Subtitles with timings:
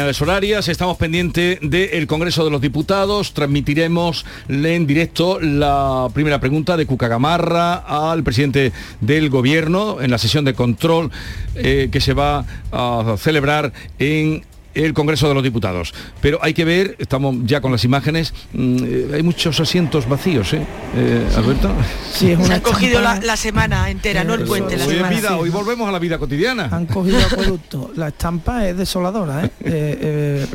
[0.00, 6.86] horarias, estamos pendientes del Congreso de los Diputados, transmitiremos en directo la primera pregunta de
[6.86, 11.10] Cuca Gamarra al presidente del Gobierno en la sesión de control
[11.54, 14.42] eh, que se va a celebrar en
[14.74, 15.92] el Congreso de los Diputados.
[16.20, 20.52] Pero hay que ver, estamos ya con las imágenes, mm, eh, hay muchos asientos vacíos,
[20.52, 20.66] ¿eh?
[20.96, 21.70] eh Alberto.
[22.12, 24.76] Sí, es una han cogido la, semana entera, no el puente.
[24.76, 26.68] La hoy, vida, hoy volvemos a la vida cotidiana.
[26.70, 27.92] Han cogido el acueducto.
[27.96, 30.46] La estampa es desoladora, ¿eh?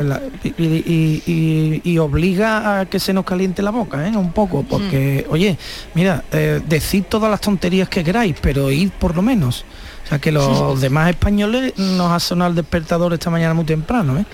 [0.58, 4.16] y, y, obliga a que se nos caliente la boca, ¿eh?
[4.16, 5.32] Un poco, porque, mm.
[5.34, 5.58] oye,
[5.94, 6.24] mira,
[6.68, 9.66] decid todas las tonterías que queráis, pero id por lo menos.
[10.06, 14.20] O sea que los demás españoles nos ha sonado el despertador esta mañana muy temprano.
[14.20, 14.26] ¿eh?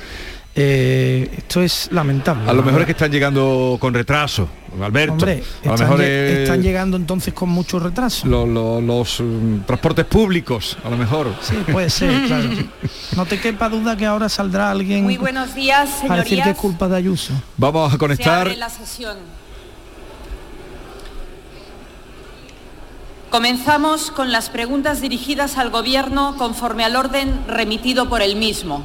[0.54, 2.50] Eh, esto es lamentable.
[2.50, 4.50] A lo mejor es que están llegando con retraso,
[4.82, 5.14] Alberto.
[5.14, 8.28] Hombre, a están, mejor están llegando entonces con mucho retraso.
[8.28, 11.34] los mm, transportes públicos, a lo mejor.
[11.42, 12.50] Sí, puede ser, claro.
[13.16, 15.06] No te quepa duda que ahora saldrá alguien.
[15.06, 16.20] Muy buenos días, señorías.
[16.20, 17.34] A decir que es culpa de Ayuso.
[17.56, 18.54] Vamos a conectar.
[18.58, 19.41] la sesión.
[23.32, 28.84] Comenzamos con las preguntas dirigidas al Gobierno conforme al orden remitido por el mismo.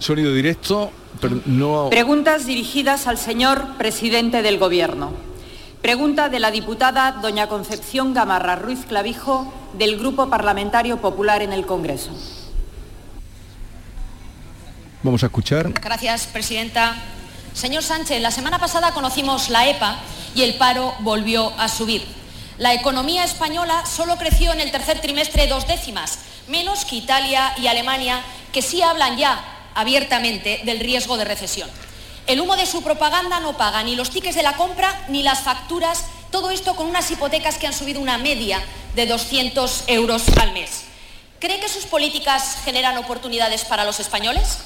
[0.00, 1.86] Sonido directo, pero no...
[1.88, 5.12] Preguntas dirigidas al señor presidente del Gobierno.
[5.80, 11.66] Pregunta de la diputada doña Concepción Gamarra Ruiz Clavijo del Grupo Parlamentario Popular en el
[11.66, 12.41] Congreso.
[15.02, 15.72] Vamos a escuchar.
[15.72, 16.94] Gracias, presidenta.
[17.54, 19.98] Señor Sánchez, la semana pasada conocimos la EPA
[20.36, 22.06] y el paro volvió a subir.
[22.56, 27.66] La economía española solo creció en el tercer trimestre dos décimas, menos que Italia y
[27.66, 28.22] Alemania,
[28.52, 29.42] que sí hablan ya
[29.74, 31.68] abiertamente del riesgo de recesión.
[32.28, 35.40] El humo de su propaganda no paga ni los tickets de la compra ni las
[35.40, 38.62] facturas, todo esto con unas hipotecas que han subido una media
[38.94, 40.84] de 200 euros al mes.
[41.40, 44.58] ¿Cree que sus políticas generan oportunidades para los españoles?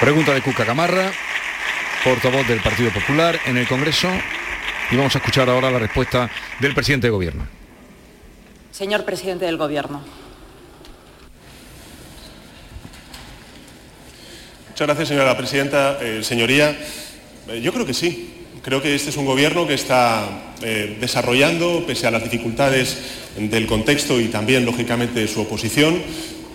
[0.00, 1.10] Pregunta de Cuca Camarra,
[2.04, 4.08] portavoz del Partido Popular en el Congreso.
[4.90, 6.30] Y vamos a escuchar ahora la respuesta
[6.60, 7.46] del presidente de Gobierno.
[8.72, 10.04] Señor presidente del Gobierno.
[14.68, 15.98] Muchas gracias, señora presidenta.
[16.02, 16.76] Eh, señoría,
[17.48, 18.34] eh, yo creo que sí.
[18.62, 22.98] Creo que este es un gobierno que está eh, desarrollando, pese a las dificultades
[23.38, 26.02] del contexto y también, lógicamente, de su oposición,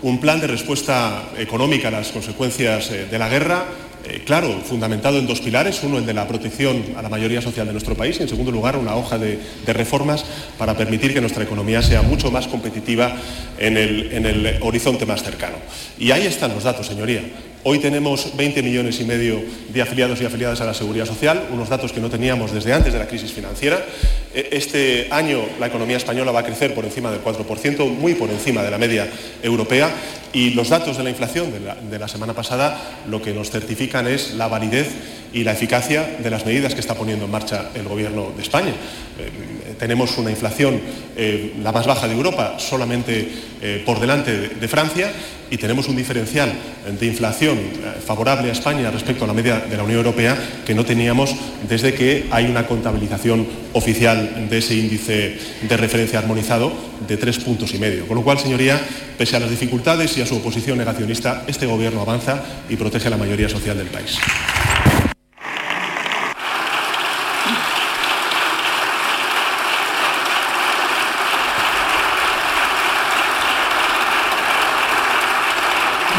[0.02, 3.64] un plan de respuesta económica a las consecuencias eh, de la guerra,
[4.04, 7.66] eh, claro, fundamentado en dos pilares, uno el de la protección a la mayoría social
[7.66, 10.24] de nuestro país y en segundo lugar una hoja de, reformas
[10.58, 13.16] para permitir que nuestra economía sea mucho más competitiva
[13.58, 15.56] en el horizonte más cercano.
[15.98, 17.22] Y ahí están los datos, señoría.
[17.64, 21.68] Hoy tenemos 20 millones y medio de afiliados y afiliadas a la Seguridad Social, unos
[21.68, 23.86] datos que no teníamos desde antes de la crisis financiera.
[24.34, 28.30] E, este año la economía española va a crecer por encima del 4%, muy por
[28.30, 29.08] encima de la media
[29.44, 29.94] europea,
[30.32, 34.34] y los datos de la inflación de la, semana pasada lo que nos certifican es
[34.34, 34.88] la validez
[35.32, 38.72] y la eficacia de las medidas que está poniendo en marcha el Gobierno de España.
[39.20, 40.80] Eh, tenemos una inflación
[41.16, 43.28] eh, la más baja de Europa, solamente
[43.60, 45.12] eh, por delante de Francia,
[45.52, 46.50] y tenemos un diferencial
[46.98, 50.74] de inflación eh, favorable a España respecto a la media de la Unión Europea que
[50.74, 51.36] no teníamos
[51.68, 55.36] desde que hay una contabilización oficial de ese índice
[55.68, 56.72] de referencia armonizado
[57.06, 58.06] de tres puntos y medio.
[58.08, 58.80] Con lo cual, señoría,
[59.18, 63.10] pese a las dificultades y a su oposición negacionista, este Gobierno avanza y protege a
[63.10, 64.18] la mayoría social del país.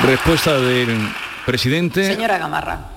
[0.03, 1.09] Respuesta del
[1.45, 2.05] presidente.
[2.05, 2.89] Señora Gamarra.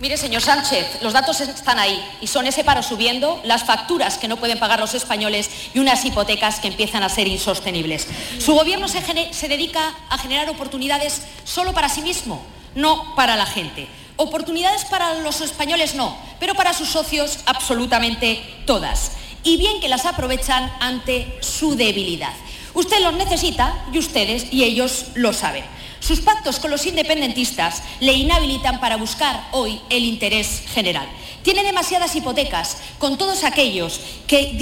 [0.00, 4.26] Mire, señor Sánchez, los datos están ahí y son ese paro subiendo, las facturas que
[4.26, 8.08] no pueden pagar los españoles y unas hipotecas que empiezan a ser insostenibles.
[8.40, 9.00] Su gobierno se,
[9.32, 13.86] se dedica a generar oportunidades solo para sí mismo, no para la gente.
[14.16, 19.12] Oportunidades para los españoles no, pero para sus socios absolutamente todas.
[19.44, 22.32] Y bien que las aprovechan ante su debilidad.
[22.74, 25.64] Usted los necesita y ustedes y ellos lo saben.
[26.02, 31.06] Sus pactos con los independentistas le inhabilitan para buscar hoy el interés general.
[31.44, 34.52] Tiene demasiadas hipotecas con todos aquellos que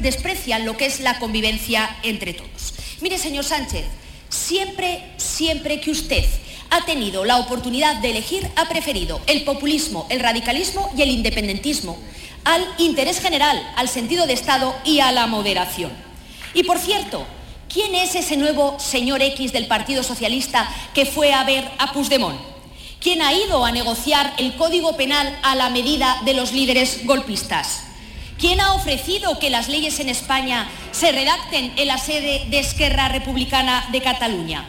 [0.00, 2.74] desprecian lo que es la convivencia entre todos.
[3.00, 3.86] Mire, señor Sánchez,
[4.28, 6.24] siempre, siempre que usted
[6.68, 11.96] ha tenido la oportunidad de elegir, ha preferido el populismo, el radicalismo y el independentismo
[12.44, 15.92] al interés general, al sentido de Estado y a la moderación.
[16.52, 17.26] Y por cierto,
[17.72, 22.40] ¿Quién es ese nuevo señor X del Partido Socialista que fue a ver a Puigdemont?
[23.00, 27.84] ¿Quién ha ido a negociar el Código Penal a la medida de los líderes golpistas?
[28.40, 33.08] ¿Quién ha ofrecido que las leyes en España se redacten en la sede de Esquerra
[33.08, 34.68] Republicana de Cataluña?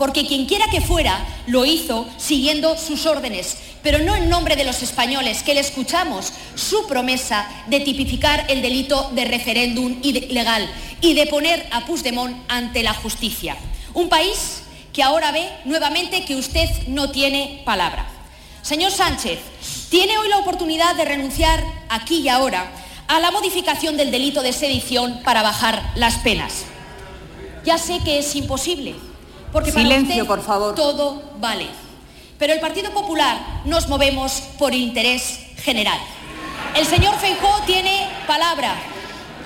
[0.00, 4.64] Porque quien quiera que fuera lo hizo siguiendo sus órdenes, pero no en nombre de
[4.64, 10.66] los españoles, que le escuchamos su promesa de tipificar el delito de referéndum ilegal
[11.02, 13.58] y de poner a Puigdemont ante la justicia.
[13.92, 14.62] Un país
[14.94, 18.08] que ahora ve nuevamente que usted no tiene palabra.
[18.62, 19.38] Señor Sánchez,
[19.90, 22.72] tiene hoy la oportunidad de renunciar aquí y ahora
[23.06, 26.64] a la modificación del delito de sedición para bajar las penas.
[27.66, 28.94] Ya sé que es imposible,
[29.52, 30.74] porque Silencio, para por favor.
[30.74, 31.66] todo vale.
[32.38, 35.98] Pero el Partido Popular nos movemos por interés general.
[36.74, 38.74] El señor Feijóo tiene palabra,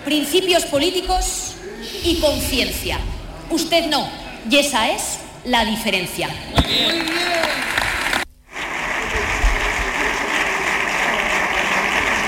[0.04, 1.54] principios políticos
[2.04, 2.98] y conciencia.
[3.50, 4.08] Usted no,
[4.48, 6.28] y esa es la diferencia.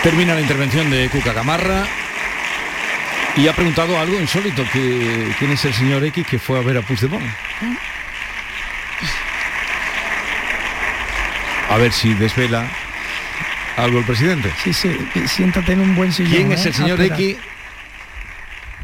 [0.02, 1.86] Termina la intervención de Cuca Gamarra
[3.36, 6.78] y ha preguntado algo insólito, que quién es el señor X que fue a ver
[6.78, 7.24] a Puigdemont.
[11.68, 12.70] A ver si desvela
[13.76, 14.50] algo el presidente.
[14.62, 14.90] Sí, sí,
[15.26, 16.32] siéntate en un buen sillón.
[16.32, 16.68] ¿Quién es ¿eh?
[16.68, 17.20] el señor Espera.
[17.20, 17.36] X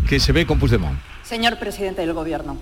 [0.08, 0.98] que se ve con Puigdemont?
[1.22, 2.58] Señor presidente del Gobierno.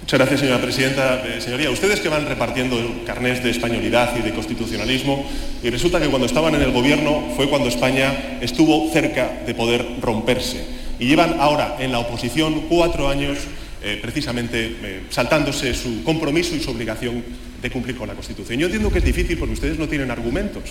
[0.00, 1.22] Muchas gracias, señora presidenta.
[1.26, 2.76] Eh, señoría, ustedes que van repartiendo
[3.06, 5.28] carnés de españolidad y de constitucionalismo,
[5.62, 9.84] y resulta que cuando estaban en el gobierno fue cuando España estuvo cerca de poder
[10.00, 10.83] romperse.
[10.98, 13.38] Y llevan ahora en la oposición cuatro años
[13.82, 17.22] eh, precisamente eh, saltándose su compromiso y su obligación
[17.64, 18.60] de cumplir con la Constitución.
[18.60, 20.64] Yo entiendo que es difícil porque ustedes no tienen argumentos.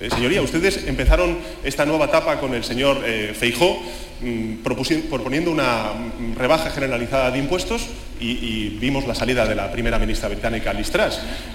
[0.00, 3.82] Eh, señoría, ustedes empezaron esta nueva etapa con el señor eh, Feijó
[4.20, 7.88] mm, proponiendo una mm, rebaja generalizada de impuestos
[8.20, 10.92] y, vimos la salida de la primera ministra británica Liz.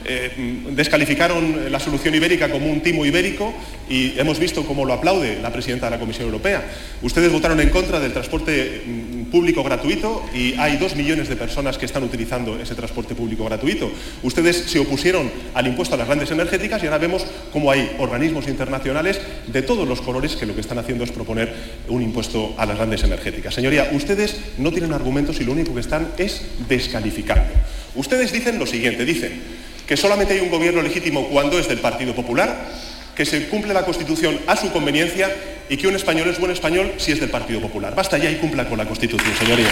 [0.03, 3.53] Eh, mm, descalificaron la solución ibérica como un timo ibérico
[3.89, 6.65] y hemos visto cómo lo aplaude la presidenta de la Comisión Europea.
[7.01, 8.83] Ustedes votaron en contra del transporte
[9.31, 13.89] público gratuito y hay dos millones de personas que están utilizando ese transporte público gratuito.
[14.21, 18.47] Ustedes se opusieron al impuesto a las grandes energéticas y ahora vemos cómo hay organismos
[18.47, 21.53] internacionales de todos los colores que lo que están haciendo es proponer
[21.87, 23.55] un impuesto a las grandes energéticas.
[23.55, 27.53] Señoría, ustedes no tienen argumentos y lo único que están es descalificando.
[27.95, 29.41] Ustedes dicen lo siguiente, dicen
[29.87, 32.69] que solamente hay un gobierno legítimo cuando es del Partido Popular,
[33.15, 35.29] que se cumple la Constitución a su conveniencia
[35.71, 37.95] y que un español es buen español si es del Partido Popular.
[37.95, 39.69] Basta ya y cumpla con la Constitución, señoría.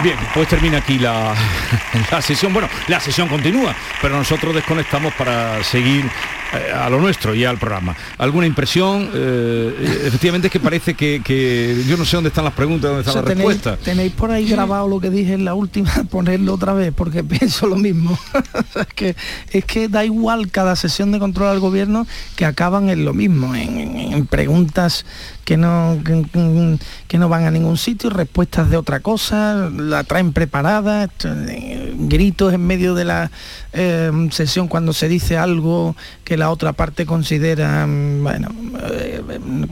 [0.00, 1.34] Bien, pues termina aquí la,
[2.10, 2.52] la sesión.
[2.52, 6.08] Bueno, la sesión continúa, pero nosotros desconectamos para seguir
[6.52, 7.96] a lo nuestro y al programa.
[8.18, 9.08] ¿Alguna impresión?
[9.14, 12.98] Eh, efectivamente es que parece que, que yo no sé dónde están las preguntas, dónde
[12.98, 13.78] O están sea, las tenéis, respuestas.
[13.84, 17.66] tenéis por ahí grabado lo que dije en la última, ponerlo otra vez, porque pienso
[17.66, 18.18] lo mismo.
[18.74, 19.16] es, que,
[19.50, 22.06] es que da igual cada sesión de control al gobierno
[22.36, 25.06] que acaban en lo mismo, en, en- en preguntas
[25.44, 26.78] que no, que,
[27.08, 32.52] que no van a ningún sitio, respuestas de otra cosa, la traen preparada, eh, gritos
[32.54, 33.30] en medio de la
[33.72, 35.96] eh, sesión cuando se dice algo
[36.32, 38.48] que la otra parte considera, mm, bueno,
[38.90, 39.20] eh,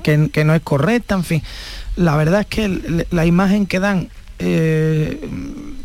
[0.03, 1.43] que, no es correcta, en fin.
[1.97, 5.27] La verdad es que la imagen que dan, eh,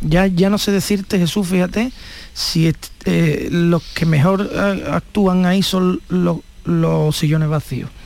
[0.01, 1.93] ya, ya no sé decirte, Jesús, fíjate,
[2.33, 2.73] si
[3.05, 4.51] eh, los que mejor
[4.91, 6.39] actúan ahí son los,
[7.15, 7.89] sillones vacíos.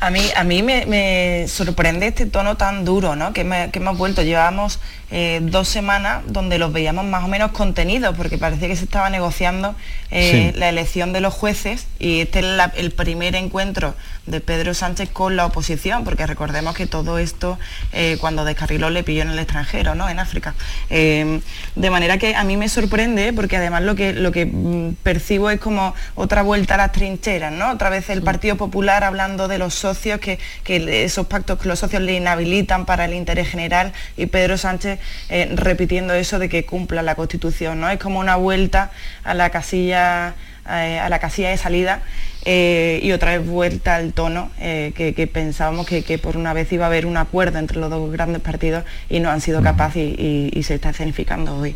[0.00, 3.32] A mí, a mí me, me sorprende este tono tan duro ¿no?
[3.32, 4.22] que, me- que hemos vuelto.
[4.22, 4.78] Llevábamos
[5.10, 9.08] eh, dos semanas donde los veíamos más o menos contenidos, porque parecía que se estaba
[9.10, 9.74] negociando
[10.10, 10.58] eh, Sí.
[10.58, 13.94] la elección de los jueces y este es la- el primer encuentro
[14.26, 17.58] de Pedro Sánchez con la oposición, porque recordemos que todo esto
[17.92, 20.08] eh, cuando descarriló le pilló en el extranjero, ¿no?
[20.08, 20.54] en África.
[20.90, 21.40] Eh,
[21.74, 25.50] de manera que a mí me sorprende, porque además lo que, lo que mm, percibo
[25.50, 27.70] es como otra vuelta a las trincheras, ¿no?
[27.70, 31.78] otra vez el Partido Popular hablando de los socios, que, que esos pactos que los
[31.78, 34.97] socios le inhabilitan para el interés general y Pedro Sánchez
[35.28, 37.80] eh, repitiendo eso de que cumpla la Constitución.
[37.80, 37.88] ¿no?
[37.90, 38.90] Es como una vuelta
[39.24, 40.34] a la casilla,
[40.68, 42.02] eh, a la casilla de salida
[42.44, 46.88] eh, y otra vez vuelta al tono que, pensábamos que, por una vez iba a
[46.88, 50.58] haber un acuerdo entre los dos grandes partidos y no han sido capaces y, y-
[50.58, 51.74] y se está escenificando hoy.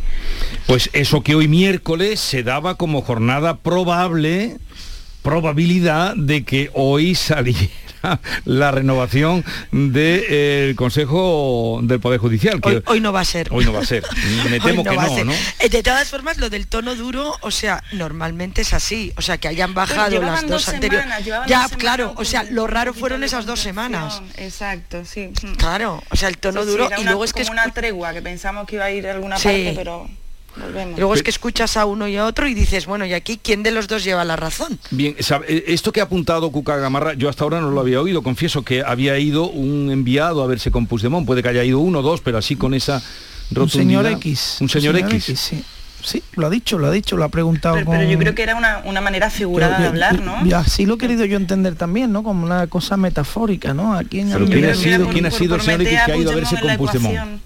[0.66, 4.56] Pues eso que hoy miércoles se daba como jornada probable,
[5.22, 7.68] probabilidad de que hoy saliera
[8.44, 12.60] la renovación del Consejo del Poder Judicial.
[12.60, 13.48] Que Hoy, hoy no va a ser.
[13.52, 14.02] Hoy no va a ser.
[14.50, 15.26] Me Hoy temo que va a no, ser.
[15.26, 15.32] ¿no?
[15.60, 19.12] Eh, De todas formas, lo del tono duro, o sea, normalmente es así.
[19.16, 21.06] O sea, que hayan bajado las dos, dos anteriores.
[21.46, 24.20] Ya, claro, o sea, lo raro fueron esas dos semanas.
[24.36, 25.30] Exacto, sí.
[25.58, 27.54] Claro, o sea, el tono Sí, sí, duro era y una- luego es que como
[27.58, 29.44] es una tregua que pensamos que iba a ir a alguna Sí.
[29.48, 30.08] parte, pero
[30.56, 30.96] volvemos.
[30.96, 33.38] Y luego es que escuchas a uno y a otro y dices, bueno, ¿y aquí
[33.42, 34.78] quién de los dos lleva la razón?
[34.90, 38.00] Bien, sabe, eh, esto que ha apuntado Cuca Gamarra, yo hasta ahora no lo había
[38.00, 41.78] oído, confieso que había ido un enviado a verse con Puigdemont, puede que haya ido
[41.78, 42.96] uno o dos, pero así con esa
[43.50, 43.80] Un rotundidad.
[44.02, 44.56] señor X.
[44.60, 45.24] Un señor, X.
[45.36, 45.62] sí.
[46.04, 48.42] Sí, lo ha dicho, lo ha dicho, lo ha preguntado Pero, pero yo creo que
[48.42, 50.44] era una, una manera figurada de Yo- hablar, ¿no?
[50.44, 52.24] y así lo he querido yo entender también, ¿no?
[52.24, 53.94] Como una cosa metafórica, ¿no?
[53.94, 56.10] Aquí en Pero el- ¿quién ha sido, por- quién ha sido el señor X que
[56.12, 57.40] ha ido a verse con Puigdemont?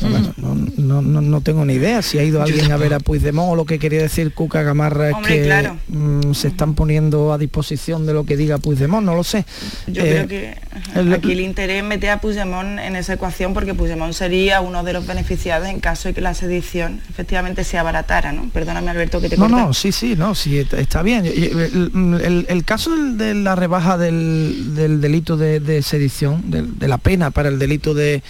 [0.00, 3.56] No, no, no, tengo ni idea si ha ido alguien a ver a Puigdemont o
[3.56, 5.76] lo que quería decir Cuca Gamarra es Hombre, que claro.
[5.88, 9.44] mm, se están poniendo a disposición de lo que diga Puigdemont, no lo sé.
[9.86, 10.58] Yo Eh, creo que
[10.90, 14.60] ajá, el- aquí el interés es meter a Puigdemont en esa ecuación porque Puigdemont sería
[14.60, 18.48] uno de los beneficiados en caso de que la sedición efectivamente se abaratara, ¿no?
[18.50, 21.24] Perdóname Alberto que te No, no, sí, sí, no, sí, está- bien.
[21.26, 26.98] El, el- el caso de la rebaja del, del delito de, de sedición, de, la
[26.98, 28.22] pena para el delito de,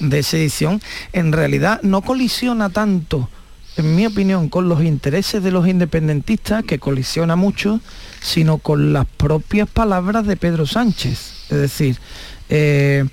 [0.00, 0.80] de sedición,
[1.12, 3.28] en realidad no colisiona tanto,
[3.76, 7.80] en mi opinión, con los intereses de los independentistas, que colisiona mucho,
[8.20, 11.46] sino con las propias palabras de Pedro Sánchez.
[11.50, 11.98] Es decir,
[12.48, 13.04] eh,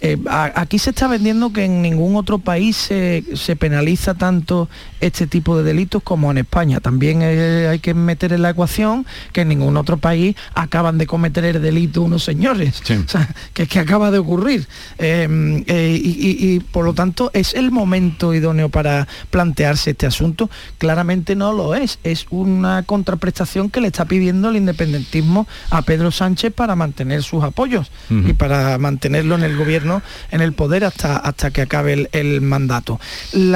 [0.00, 4.68] eh, a- aquí se está vendiendo que en ningún otro país se, se penaliza tanto
[5.00, 6.80] este tipo de delitos como en España.
[6.80, 11.06] También eh, hay que meter en la ecuación que en ningún otro país acaban de
[11.06, 12.80] cometer el delito unos señores.
[12.84, 12.94] Sí.
[13.06, 14.66] O sea, que es que acaba de ocurrir.
[14.98, 20.06] Eh, eh, y, y- y, por lo tanto es el momento idóneo para plantearse este
[20.06, 20.50] asunto.
[20.78, 21.98] Claramente no lo es.
[22.04, 27.44] Es una contraprestación que le está pidiendo el independentismo a Pedro Sánchez para mantener sus
[27.44, 29.95] apoyos y para mantenerlo en el gobierno,
[30.30, 33.00] en el poder hasta, hasta que acabe el, mandato.
[33.32, 33.54] El-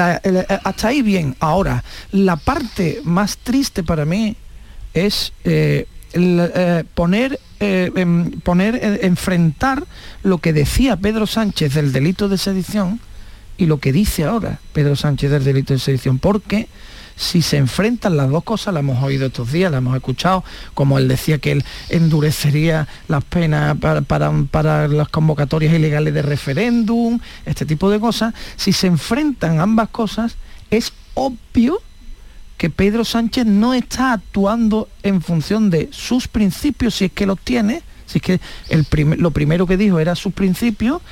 [0.63, 1.35] hasta ahí bien.
[1.39, 4.35] Ahora, la parte más triste para mí
[4.93, 9.85] es eh, eh, poner, eh, em, poner, eh, enfrentar
[10.23, 12.99] lo que decía Pedro Sánchez del delito de sedición
[13.57, 16.67] y lo que dice ahora Pedro Sánchez del delito de sedición, porque
[17.21, 20.97] si se enfrentan las dos cosas, la hemos oído estos días, la hemos escuchado, como
[20.97, 27.67] él decía que él endurecería las penas para, para, las convocatorias ilegales de referéndum, este
[27.67, 30.35] tipo de cosas, si se enfrentan ambas cosas,
[30.71, 31.79] es obvio
[32.57, 37.39] que Pedro Sánchez no está actuando en función de sus principios, si es que los
[37.39, 38.87] tiene, si es que el
[39.19, 41.03] lo primero que dijo era sus principios,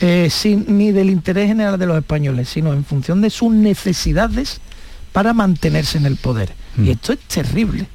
[0.00, 4.62] eh, sin, ni del interés general de los españoles, sino en función de sus necesidades
[5.12, 6.52] para mantenerse en el poder.
[6.76, 6.84] Mm.
[6.86, 7.86] Y esto es terrible.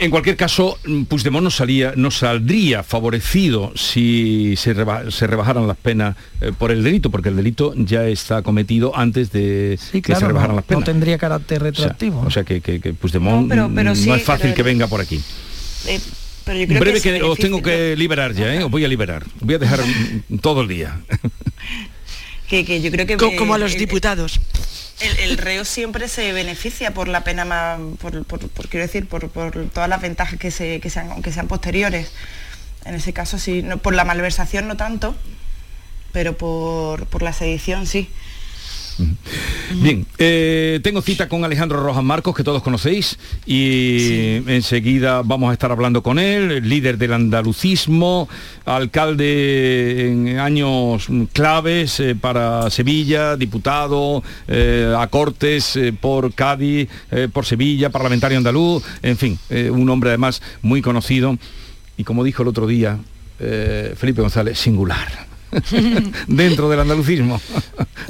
[0.00, 0.76] En cualquier caso,
[1.08, 6.72] Puigdemont no, salía, no saldría favorecido si se, reba- se rebajaran las penas eh, por
[6.72, 10.60] el delito, porque el delito ya está cometido antes de Sí, que se rebajaran no,
[10.62, 10.84] las no penas.
[10.84, 12.20] tendría carácter o sea, retroactivo.
[12.26, 14.62] o sea que, que, que Puigdemont No, pero- pero sí, no es fácil pero- que
[14.64, 15.20] venga por aquí.
[15.86, 16.00] Eh,
[16.44, 18.64] pero yo En creo breve que os tengo que liberar ya, ¿eh?
[18.64, 19.22] os voy a liberar.
[19.36, 19.78] Os voy a dejar
[20.42, 20.98] todo el día.
[22.48, 24.40] que, que yo creo que Co- eh, como a los el- diputados.
[25.00, 29.28] El, reo siempre se beneficia por la pena más, por, por- por- quiero decir, por,
[29.28, 32.12] por todas las ventajas que, se, que, sean, que sean posteriores.
[32.84, 35.16] En ese caso sí, no, por la malversación no tanto,
[36.12, 38.08] pero por, por la sedición sí.
[39.72, 45.52] Bien, eh, tengo cita con Alejandro Rojas Marcos, que todos conocéis, y enseguida vamos a
[45.52, 48.28] estar hablando con él, líder del andalucismo,
[48.64, 56.88] alcalde en años claves eh, para Sevilla, diputado eh, a Cortes eh, por Cádiz,
[57.32, 59.38] por Sevilla, parlamentario andaluz, en fin,
[59.70, 61.36] un hombre además muy conocido,
[61.96, 62.98] y como dijo el otro día
[63.38, 65.34] Felipe González, singular.
[66.26, 67.40] dentro del andalucismo.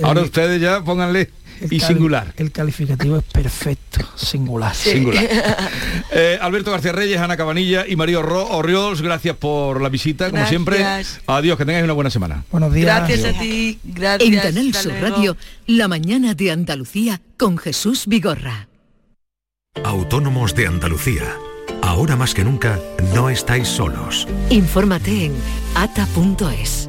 [0.03, 1.31] Ahora ustedes ya pónganle
[1.61, 2.33] El y singular.
[2.37, 4.75] El calificativo es perfecto, singular.
[4.75, 5.25] Singular.
[6.17, 10.47] Eh, Alberto García Reyes, Ana Cabanilla y María Orro- Orriols, gracias por la visita, como
[10.47, 10.85] siempre.
[11.27, 12.45] Adiós, que tengáis una buena semana.
[12.53, 12.87] Buenos días.
[13.09, 14.31] Gracias a ti, gracias.
[14.33, 14.93] En Canal Sur.
[15.01, 18.69] Radio, La mañana de Andalucía con Jesús Vigorra.
[19.83, 21.37] Autónomos de Andalucía.
[21.83, 22.79] Ahora más que nunca,
[23.15, 24.29] no estáis solos.
[24.51, 25.33] Infórmate en
[25.75, 26.89] ata.es.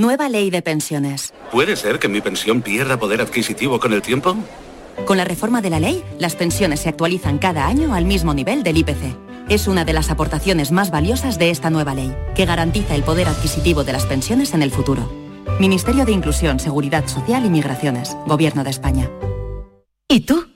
[0.00, 1.34] Nueva ley de pensiones.
[1.52, 4.34] ¿Puede ser que mi pensión pierda poder adquisitivo con el tiempo?
[5.04, 8.62] Con la reforma de la ley, las pensiones se actualizan cada año al mismo nivel
[8.62, 9.14] del IPC.
[9.50, 13.28] Es una de las aportaciones más valiosas de esta nueva ley, que garantiza el poder
[13.28, 15.06] adquisitivo de las pensiones en el futuro.
[15.60, 19.10] Ministerio de Inclusión, Seguridad Social y Migraciones, Gobierno de España.
[20.08, 20.46] ¿Y tú?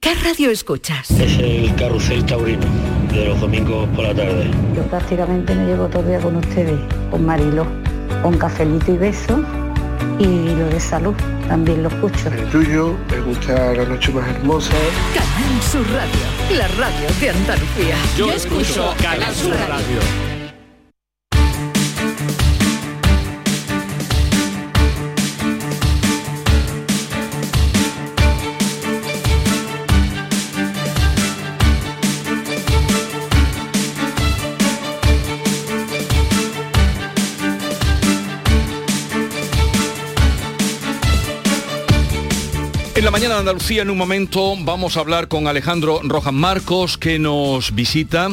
[0.00, 1.10] ¿Qué radio escuchas?
[1.12, 2.66] Es el carrusel taurino
[3.10, 4.50] de los domingos por la tarde.
[4.76, 6.78] Yo prácticamente me llevo todo el día con ustedes,
[7.10, 7.66] con Marilo,
[8.22, 9.42] con cafelito y beso
[10.18, 11.14] y lo de salud,
[11.48, 12.28] también lo escucho.
[12.28, 14.72] El tuyo, me gusta la noche más hermosa.
[15.14, 17.96] Canal Sur Radio, la radio de Andalucía.
[18.16, 20.31] Yo escucho Canal Sur Radio.
[43.22, 48.28] Mañana Andalucía, en un momento, vamos a hablar con Alejandro Rojas Marcos, que nos visita.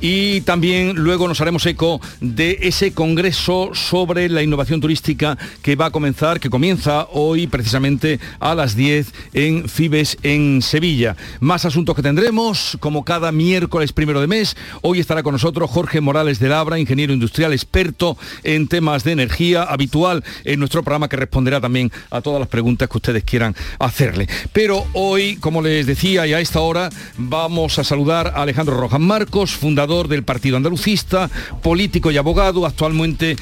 [0.00, 5.86] Y también luego nos haremos eco de ese congreso sobre la innovación turística que va
[5.86, 11.16] a comenzar, que comienza hoy precisamente a las 10 en Fibes en Sevilla.
[11.40, 14.56] Más asuntos que tendremos, como cada miércoles primero de mes.
[14.82, 19.64] Hoy estará con nosotros Jorge Morales de Labra, ingeniero industrial experto en temas de energía,
[19.64, 24.28] habitual en nuestro programa que responderá también a todas las preguntas que ustedes quieran hacerle.
[24.52, 29.00] Pero hoy, como les decía, y a esta hora vamos a saludar a Alejandro Rojas
[29.00, 31.30] Marcos, fundador del Partido Andalucista,
[31.62, 33.36] político y abogado, actualmente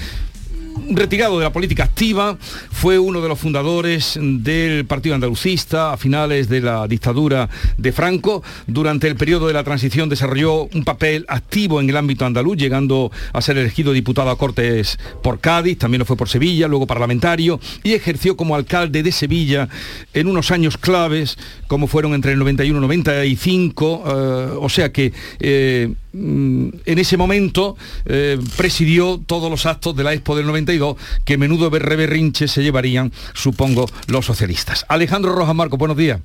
[0.90, 2.36] retirado de la política activa,
[2.70, 8.42] fue uno de los fundadores del Partido Andalucista a finales de la dictadura de Franco.
[8.66, 13.10] Durante el periodo de la transición desarrolló un papel activo en el ámbito andaluz, llegando
[13.32, 17.58] a ser elegido diputado a Cortes por Cádiz, también lo fue por Sevilla, luego parlamentario,
[17.82, 19.68] y ejerció como alcalde de Sevilla
[20.12, 25.12] en unos años claves, como fueron entre el 91 y 95, eh, o sea que
[25.40, 27.76] eh, en ese momento
[28.06, 33.12] eh, presidió todos los actos de la Expo del 92 que menudo reberrinche se llevarían,
[33.34, 34.86] supongo, los socialistas.
[34.88, 36.20] Alejandro Rojas Marco, buenos días.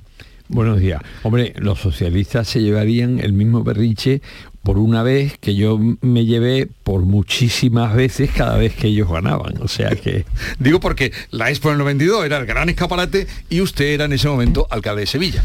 [0.48, 1.00] Buenos días.
[1.22, 4.20] Hombre, los socialistas se llevarían el mismo berrinche
[4.62, 9.54] por una vez que yo me llevé por muchísimas veces cada vez que ellos ganaban.
[9.60, 10.24] O sea que...
[10.58, 14.28] Digo porque la Expo del 92 era el gran escaparate y usted era en ese
[14.28, 15.42] momento alcalde de Sevilla.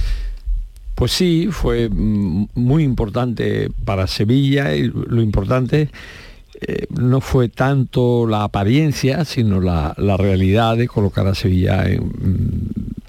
[0.97, 5.91] Pues sí, fue mm, muy importante para Sevilla y lo importante
[6.59, 12.01] eh, no fue tanto la apariencia, sino la, la realidad de colocar a Sevilla en,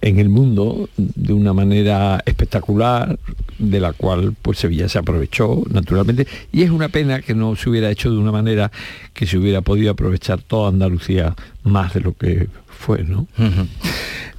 [0.02, 3.18] en, el mundo de una manera espectacular,
[3.58, 6.26] de la cual pues Sevilla se aprovechó naturalmente.
[6.52, 8.70] Y es una pena que no se hubiera hecho de una manera
[9.14, 13.26] que se hubiera podido aprovechar toda Andalucía más de lo que fue, ¿no?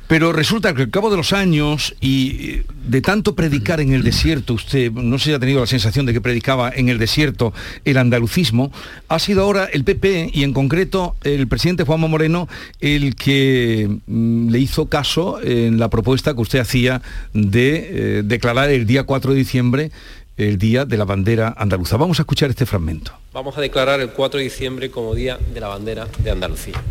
[0.10, 4.56] Pero resulta que al cabo de los años y de tanto predicar en el desierto,
[4.56, 7.54] usted no si ha tenido la sensación de que predicaba en el desierto
[7.86, 8.72] el andalucismo,
[9.08, 14.50] ha sido ahora el PP y en concreto el presidente Juanma Moreno el que mm,
[14.50, 17.76] le hizo caso en la propuesta que usted hacía de
[18.18, 19.92] eh, declarar el día 4 de diciembre
[20.38, 21.98] el Día de la Bandera Andaluza.
[21.98, 23.12] Vamos a escuchar este fragmento.
[23.32, 26.82] Vamos a declarar el 4 de diciembre como Día de la Bandera de Andalucía.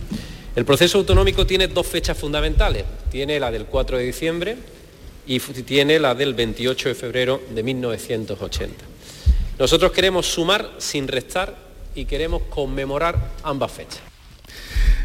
[0.57, 2.85] El proceso autonómico tiene dos fechas fundamentales.
[3.11, 4.57] Tiene la del 4 de diciembre
[5.27, 8.85] y tiene la del 28 de febrero de 1980.
[9.59, 11.55] Nosotros queremos sumar sin restar
[11.95, 14.01] y queremos conmemorar ambas fechas.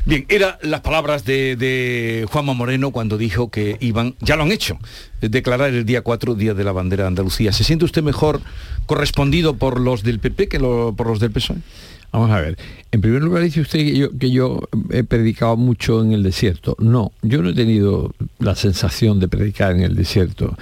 [0.06, 4.78] Bien, eran las palabras de, Juanma Moreno cuando dijo que iban, ya lo han hecho,
[5.22, 7.54] declarar el día 4 Día de la Bandera de Andalucía.
[7.54, 8.42] ¿Se siente usted mejor
[8.86, 11.58] correspondido por los del PP que por los del PSOE?
[12.14, 12.58] Vamos a ver.
[12.92, 13.80] En primer lugar dice usted
[14.20, 16.76] que yo, he predicado mucho en el desierto.
[16.80, 20.56] No, yo no he tenido la sensación de predicar en el desierto.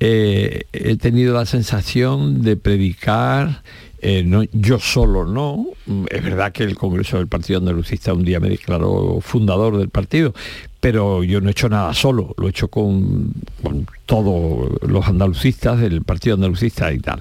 [0.00, 3.62] Eh, he tenido la sensación de predicar,
[4.00, 5.66] eh, no, yo solo no.
[6.08, 10.32] Es verdad que el Congreso del Partido Andalucista un día me declaró fundador del partido,
[10.80, 15.78] pero yo no he hecho nada solo, lo he hecho con, con todos los andalucistas
[15.78, 17.20] del Partido Andalucista y tal.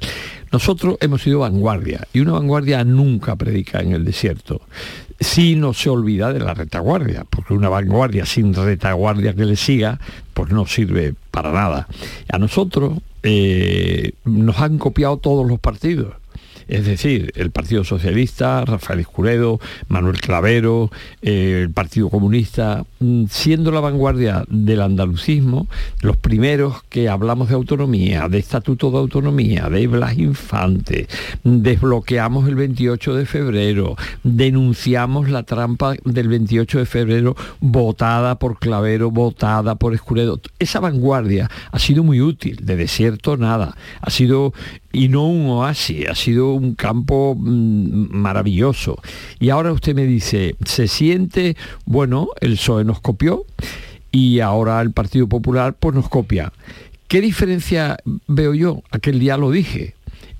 [0.55, 4.61] Nosotros hemos sido vanguardia y una vanguardia nunca predica en el desierto.
[5.19, 9.99] Si no se olvida de la retaguardia, porque una vanguardia sin retaguardia que le siga,
[10.33, 11.89] pues no sirve para nada.
[12.31, 16.13] A nosotros eh, nos han copiado todos los partidos.
[16.67, 23.71] Es decir, el Partido Socialista, Rafael Escuredo, Manuel Clavero, eh, el Partido Comunista, mm, siendo
[23.71, 25.67] la vanguardia del andalucismo,
[26.01, 31.07] los primeros que hablamos de autonomía, de estatuto de autonomía, de Blas Infante,
[31.43, 39.11] desbloqueamos el 28 de febrero, denunciamos la trampa del 28 de febrero votada por Clavero,
[39.11, 40.39] votada por Escuredo.
[40.59, 44.53] Esa vanguardia ha sido muy útil, de desierto nada, ha sido
[44.95, 49.01] y no un oasis, ha sido un campo mm, maravilloso.
[49.39, 53.45] Y ahora usted me dice, se siente, bueno, el PSOE nos copió
[54.11, 56.53] y ahora el Partido Popular pues nos copia.
[57.09, 58.83] ¿Qué diferencia veo yo?
[58.89, 59.94] Aquel día lo dije.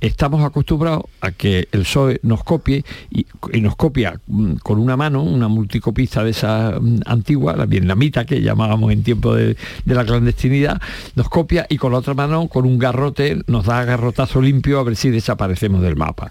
[0.05, 3.25] Estamos acostumbrados a que el PSOE nos copie y,
[3.59, 8.39] nos copia mm, con una mano, una multicopista de esa mm, antigua, la vietnamita que
[8.39, 10.79] llamábamos en tiempo de, la clandestinidad,
[11.15, 14.83] nos copia y con la otra mano, con un garrote, nos da garrotazo limpio a
[14.83, 16.29] ver si desaparecemos del mapa.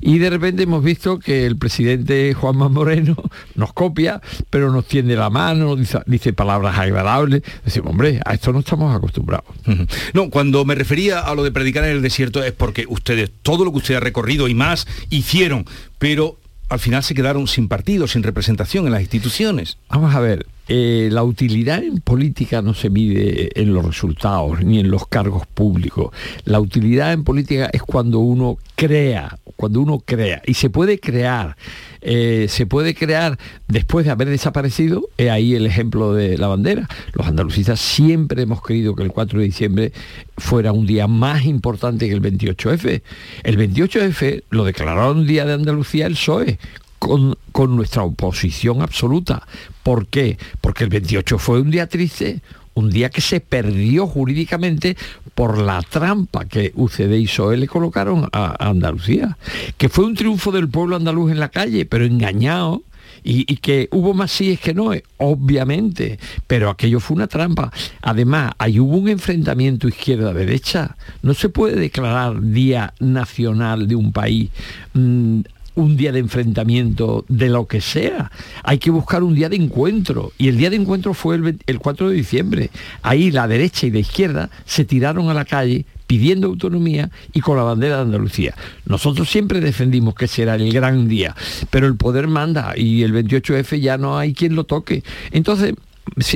[0.00, 3.16] Y de repente hemos visto que el presidente Juanma Moreno
[3.56, 7.42] nos copia, pero nos tiende la mano, dice, dice palabras agradables.
[7.64, 9.46] Decimos, hombre, a esto no estamos acostumbrados.
[10.14, 13.64] No, cuando me refería a lo de predicar en el desierto es porque ustedes, todo
[13.64, 15.64] lo que usted ha recorrido y más, hicieron,
[15.98, 19.78] pero al final se quedaron sin partido, sin representación en las instituciones.
[19.88, 24.80] Vamos a ver, eh, la utilidad en política no se mide en los resultados ni
[24.80, 26.12] en los cargos públicos.
[26.44, 30.42] La utilidad en política es cuando uno crea, cuando uno crea.
[30.46, 31.56] Y se puede crear,
[32.00, 33.38] eh, se puede crear
[33.68, 36.88] después de haber desaparecido, he ahí el ejemplo de la bandera.
[37.12, 39.92] Los andalucistas siempre hemos creído que el 4 de diciembre
[40.36, 43.02] fuera un día más importante que el 28F.
[43.42, 46.58] El 28F lo declararon Día de Andalucía el PSOE,
[46.98, 49.46] con, con nuestra oposición absoluta.
[49.82, 50.38] ¿Por qué?
[50.60, 52.40] Porque el 28 fue un día triste,
[52.76, 54.96] un día que se perdió jurídicamente
[55.34, 59.36] por la trampa que UCD y PSOE le colocaron a, Andalucía.
[59.76, 62.82] Que fue un triunfo del pueblo andaluz en la calle, pero engañado.
[63.28, 67.72] Y, que hubo más síes que no, obviamente, pero aquello fue una trampa.
[68.00, 70.96] Además, ahí hubo un enfrentamiento izquierda-derecha.
[71.22, 74.50] No se puede declarar Día Nacional de un país
[74.94, 75.40] mm,
[75.76, 78.32] un día de enfrentamiento de lo que sea.
[78.64, 80.32] Hay que buscar un día de encuentro.
[80.38, 82.70] Y el día de encuentro fue el, 20 el 4 de diciembre.
[83.02, 87.56] Ahí la derecha y la izquierda se tiraron a la calle pidiendo autonomía y con
[87.56, 88.54] la bandera de Andalucía.
[88.86, 91.34] Nosotros siempre defendimos que será el gran día,
[91.70, 95.02] pero el poder manda y el 28F ya no hay quien lo toque.
[95.30, 95.74] Entonces,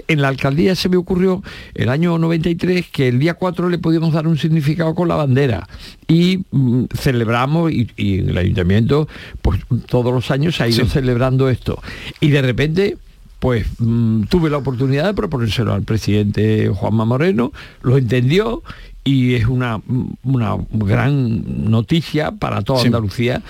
[0.09, 1.43] en la alcaldía se me ocurrió
[1.75, 5.69] el año 93 que el día 4 le podíamos dar un significado con la bandera
[6.09, 9.09] y mm, celebramos y, y en el ayuntamiento
[9.43, 11.81] pues todos los años se ha ido celebrando esto
[12.21, 12.97] y de repente
[13.41, 17.53] pues mm, tuve la oportunidad de proponérselo al presidente Juanma Moreno,
[17.83, 18.63] lo entendió
[19.03, 19.81] y es una,
[20.23, 22.87] una gran noticia para toda Sí.
[22.87, 23.43] Andalucía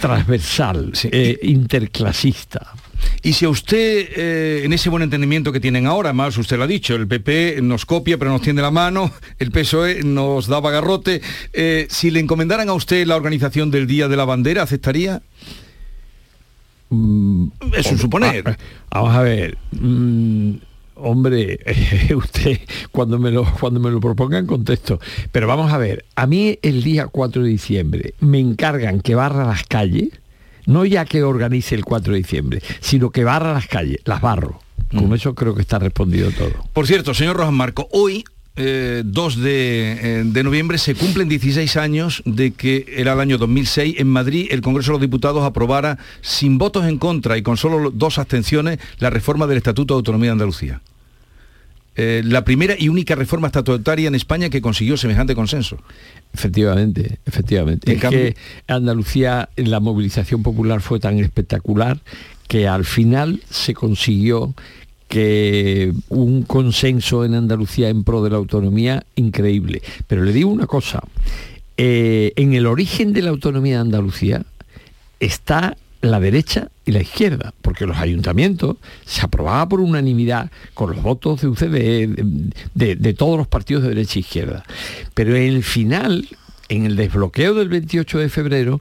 [0.00, 2.74] transversal, eh, interclasista.
[3.22, 6.64] Y si a usted, eh, en ese buen entendimiento que tienen ahora, más usted lo
[6.64, 10.60] ha dicho, el PP nos copia pero nos tiende la mano, el PSOE nos da
[10.60, 11.20] garrote,
[11.52, 15.22] eh, si le encomendaran a usted la organización del Día de la Bandera, ¿aceptaría?
[17.76, 18.44] Es un suponer.
[18.90, 19.58] Ah, Vamos a ver.
[19.72, 20.54] mm,
[20.96, 21.58] Hombre,
[22.16, 22.60] usted
[22.92, 25.00] cuando me lo cuando me lo propongan contesto.
[25.32, 29.44] Pero vamos a ver, a mí el día 4 de diciembre me encargan que barra
[29.44, 30.10] las calles,
[30.66, 34.60] no ya que organice el 4 de diciembre, sino que barra las calles, las barro.
[34.90, 36.52] Con eso creo que está respondido todo.
[36.72, 38.24] Por cierto, señor Rojas Marco, hoy
[38.56, 43.36] eh, 2 de, eh, de noviembre se cumplen 16 años de que era el año
[43.36, 47.56] 2006 en Madrid el Congreso de los Diputados aprobara sin votos en contra y con
[47.56, 50.80] solo dos abstenciones la reforma del Estatuto de Autonomía de Andalucía.
[51.96, 55.78] Eh, la primera y única reforma estatutaria en España que consiguió semejante consenso.
[56.32, 57.90] Efectivamente, efectivamente.
[57.90, 62.00] En es cambio- que Andalucía, la movilización popular fue tan espectacular
[62.48, 64.54] que al final se consiguió
[65.08, 69.80] que un consenso en Andalucía en pro de la autonomía increíble.
[70.08, 71.00] Pero le digo una cosa,
[71.76, 74.44] eh, en el origen de la autonomía de Andalucía
[75.20, 75.76] está
[76.10, 81.40] la derecha y la izquierda, porque los ayuntamientos se aprobaba por unanimidad con los votos
[81.40, 84.64] de UCD, de, de- de todos los partidos de derecha e izquierda.
[85.14, 86.28] Pero en el final,
[86.68, 88.80] en el desbloqueo del 28 de febrero,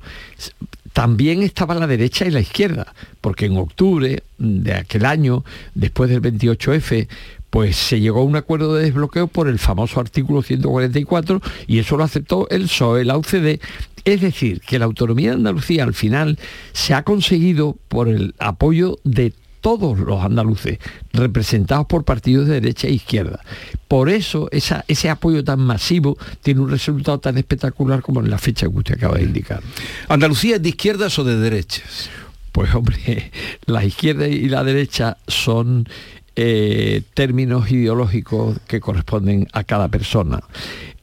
[0.94, 6.22] también estaba la derecha y la izquierda, porque en octubre de aquel año, después del
[6.22, 7.08] 28F,
[7.54, 11.98] pues se llegó a un acuerdo de desbloqueo por el famoso artículo 144 y eso
[11.98, 13.60] lo aceptó el PSOE, la UCD.
[14.06, 16.40] Es decir, que la autonomía de Andalucía al final
[16.72, 20.80] se ha conseguido por el apoyo de todos los andaluces,
[21.14, 23.40] representados por partidos de derecha e izquierda.
[23.88, 28.40] Por eso esa- ese apoyo tan masivo tiene un resultado tan espectacular como en la
[28.40, 29.62] fecha que usted acaba de indicar.
[30.10, 32.10] ¿Andalucía es de izquierdas o de derechas?
[32.52, 33.32] Pues hombre,
[33.68, 35.88] la izquierda y la derecha son
[36.36, 40.40] eh, términos ideológicos que corresponden a cada persona.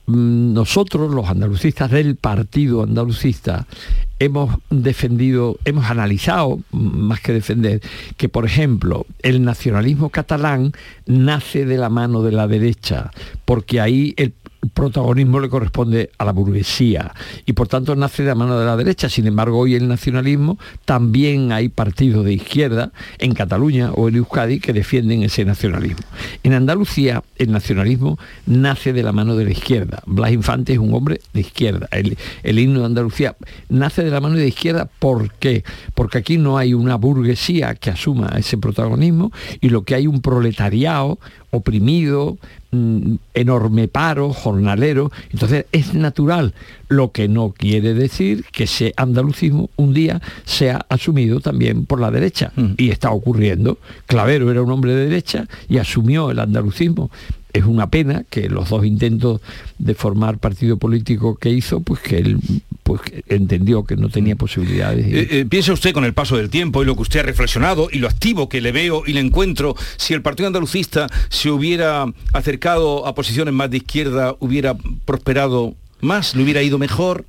[0.06, 3.66] Mm, Nosotros, los andalucistas del Partido Andalucista,
[4.18, 7.80] hemos defendido, hemos analizado, mm, más que defender,
[8.16, 10.72] que por ejemplo el nacionalismo catalán
[11.06, 13.12] nace de la mano de la derecha,
[13.44, 14.32] porque ahí el
[14.74, 17.14] protagonismo le corresponde a la burguesía
[17.46, 19.08] y por tanto nace de la mano de la derecha.
[19.08, 24.60] Sin embargo, hoy el nacionalismo también hay partidos de izquierda en Cataluña o en Euskadi
[24.60, 26.04] que defienden ese nacionalismo.
[26.42, 30.02] En Andalucía el nacionalismo nace de la mano de la izquierda.
[30.06, 31.88] Blas Infante es un hombre de izquierda.
[31.90, 33.36] El, himno de Andalucía
[33.68, 34.88] nace de la mano de la izquierda.
[34.98, 35.64] ¿Por qué?
[35.94, 40.20] Porque aquí no hay una burguesía que asuma ese protagonismo y lo que hay un
[40.20, 41.18] proletariado
[41.50, 42.38] oprimido,
[42.70, 45.10] mm, enorme paro, jornalero.
[45.30, 46.54] Entonces es natural,
[46.88, 52.10] lo que no quiere decir que ese andalucismo un día sea asumido también por la
[52.10, 52.52] derecha.
[52.76, 53.78] Y está ocurriendo.
[54.06, 57.10] Clavero era un hombre de derecha y asumió el andalucismo.
[57.52, 59.40] Es una pena que los dos intentos
[59.78, 62.38] de formar partido político que hizo, pues que él
[62.96, 65.06] pues, entendió que no tenía posibilidades.
[65.06, 67.22] y- Eh, eh, piensa usted con el paso del tiempo y lo que usted ha
[67.24, 71.50] reflexionado y lo activo que le veo y le encuentro, si el Partido Andalucista se
[71.50, 74.74] hubiera acercado a posiciones más de izquierda, hubiera
[75.04, 77.24] prosperado más, le hubiera ido mejor.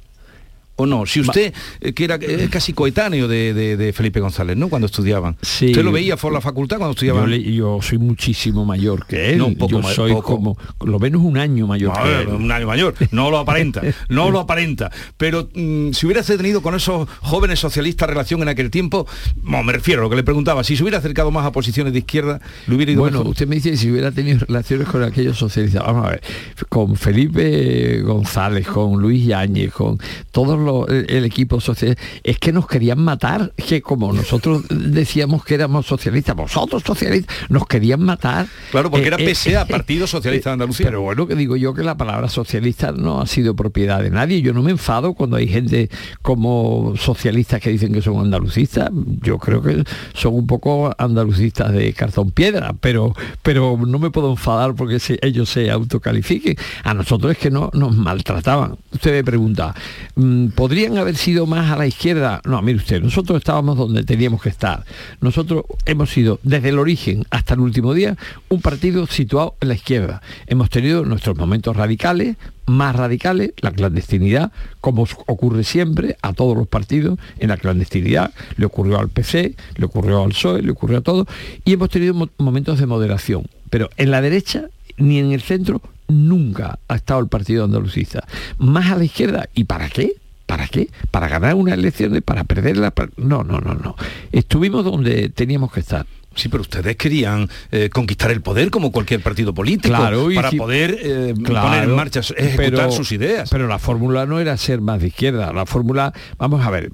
[0.77, 1.05] ¿O no?
[1.05, 4.67] Si usted, eh, que era eh, casi coetáneo de, de- de Felipe González, ¿no?
[4.69, 5.35] Cuando estudiaban.
[5.41, 5.67] Sí.
[5.67, 7.23] ¿Usted lo veía por la facultad cuando estudiaban?
[7.23, 9.37] Yo, le- yo soy muchísimo mayor que él.
[9.37, 10.35] No, poco yo soy poco.
[10.35, 12.27] como lo menos un año mayor No, que él.
[12.29, 14.89] un año mayor, no lo aparenta, no lo aparenta.
[15.17, 19.05] Pero mm, si hubiera tenido con esos jóvenes socialistas relación en aquel tiempo,
[19.43, 21.93] no, me refiero a lo que le preguntaba, si se hubiera acercado más a posiciones
[21.93, 23.31] de izquierda, le hubiera ido Bueno, mejor.
[23.31, 25.83] usted me dice si hubiera tenido relaciones con aquellos socialistas.
[25.85, 26.21] Vamos a ver,
[26.69, 29.99] con Felipe González, con Luis Yáñez, con
[30.31, 35.55] todos los el, equipo social, es que nos querían matar, que como nosotros decíamos que
[35.55, 38.47] éramos socialistas, vosotros socialistas, nos querían matar.
[38.71, 40.85] Claro, porque Eh, era eh, PSA, eh, Partido Socialista de Andalucía.
[40.87, 44.41] Pero bueno, que digo yo que la palabra socialista no ha sido propiedad de nadie.
[44.41, 45.89] Yo no me enfado cuando hay gente
[46.21, 48.89] como socialistas que dicen que son andalucistas.
[49.21, 54.29] Yo creo que son un poco andalucistas de cartón piedra, pero, pero no me puedo
[54.31, 56.55] enfadar porque se- ellos se autocalifiquen.
[56.83, 58.77] A nosotros es que no nos maltrataban.
[58.91, 59.73] Usted me pregunta,
[60.15, 62.41] mm, ¿podrían haber sido más a la izquierda?
[62.45, 64.85] No, mire usted, nosotros estábamos donde teníamos que estar.
[65.21, 68.17] Nosotros hemos sido desde el origen hasta el último día
[68.49, 70.21] un partido situado en la izquierda.
[70.47, 72.35] Hemos tenido nuestros momentos radicales,
[72.67, 78.65] más radicales, la clandestinidad, como ocurre siempre a todos los partidos en la clandestinidad, le
[78.65, 81.27] ocurrió al PC, le ocurrió al PSOE, le ocurrió a todos,
[81.65, 83.47] y hemos tenido mo- momentos de moderación.
[83.69, 84.65] Pero en la derecha
[84.97, 88.25] ni en el centro nunca ha estado el partido andalucista.
[88.57, 90.13] Más a la izquierda, ¿y para qué?
[90.51, 90.89] ¿Para qué?
[91.11, 92.21] ¿Para ganar unas elecciones?
[92.23, 92.91] ¿Para perderlas?
[92.91, 93.95] Para- No, no, no, no.
[94.33, 96.05] Estuvimos donde teníamos que estar.
[96.35, 100.49] Sí, pero ustedes querían eh, conquistar el poder como cualquier partido político Claro, y para
[100.49, 103.49] si- poder eh, Claro, poner en marcha, ejecutar pero- sus ideas.
[103.49, 105.53] Pero la fórmula no era ser más de izquierda.
[105.53, 106.91] La fórmula, vamos a ver,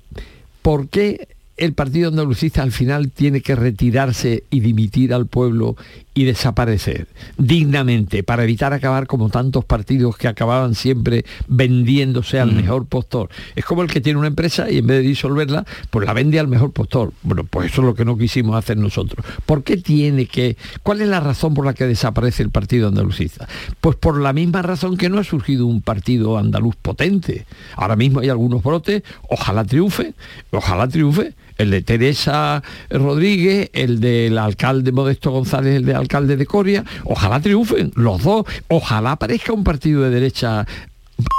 [0.61, 5.75] ¿por qué el partido andalucista al final tiene que retirarse y dimitir al pueblo
[6.17, 12.87] y desaparecer dignamente para evitar acabar como tantos partidos que acababan siempre vendiéndose al mejor
[12.87, 13.29] postor.
[13.55, 16.39] Es como el que tiene una empresa y en vez de disolverla, pues la vende
[16.39, 17.13] al mejor postor.
[17.21, 19.23] Bueno, pues eso es lo que no quisimos hacer nosotros.
[19.45, 20.57] ¿Por qué tiene que...
[20.81, 23.47] ¿Cuál es la razón por la que desaparece el partido andalucista?
[23.79, 27.45] Pues por la misma razón que no ha surgido un partido andaluz potente.
[27.75, 30.15] Ahora mismo hay algunos brotes, ojalá triunfe,
[30.49, 36.45] ojalá triunfe el de Teresa Rodríguez, el del alcalde Modesto González, el de alcalde de
[36.45, 40.65] Coria, ojalá triunfen los dos, ojalá aparezca un partido de derecha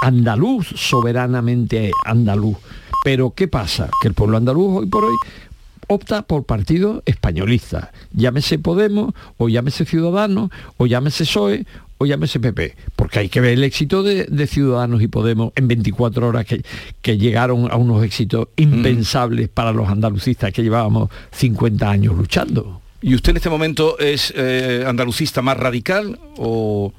[0.03, 2.57] andaluz, soberanamente andaluz.
[3.03, 3.89] Pero ¿qué pasa?
[4.01, 5.15] Que el pueblo andaluz hoy por hoy
[5.87, 11.65] opta por partidos españolistas, llámese Podemos, o llámese Ciudadanos, o llámese PSOE,
[12.01, 15.67] o llámese PP, porque hay que ver el éxito de, de Ciudadanos y Podemos en
[15.67, 16.63] 24 horas que,
[17.01, 22.81] que llegaron a unos éxitos impensables para los andalucistas que llevábamos 50 años luchando.
[23.01, 26.93] ¿Y usted en este momento es eh, andalucista más radical o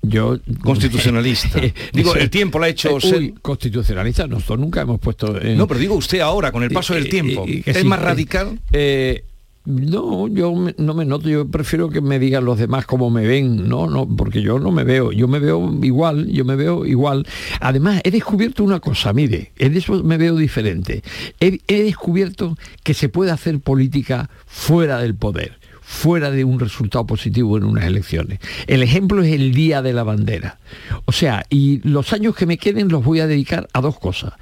[0.00, 1.60] yo constitucionalista?
[1.92, 5.38] digo, el tiempo la ha hecho ser- uy, constitucionalista, nosotros nunca hemos puesto...
[5.56, 7.44] No, pero digo usted ahora, con el paso del tiempo.
[7.46, 8.58] ¿Es sí, más radical?
[8.72, 9.24] eh,
[9.64, 13.26] no, yo me- no me noto, yo prefiero que me digan los demás cómo me
[13.26, 16.84] ven, no, no, porque yo no me veo, yo me veo igual, yo me veo
[16.84, 17.26] igual.
[17.60, 21.02] Además, he descubierto una cosa, mire, en eso me veo diferente.
[21.40, 27.04] He, he descubierto que se puede hacer política fuera del poder fuera de un resultado
[27.06, 28.38] positivo en unas elecciones.
[28.66, 30.58] El ejemplo es el Día de la Bandera.
[31.04, 34.32] O sea, y los años que me queden los voy a dedicar a dos cosas.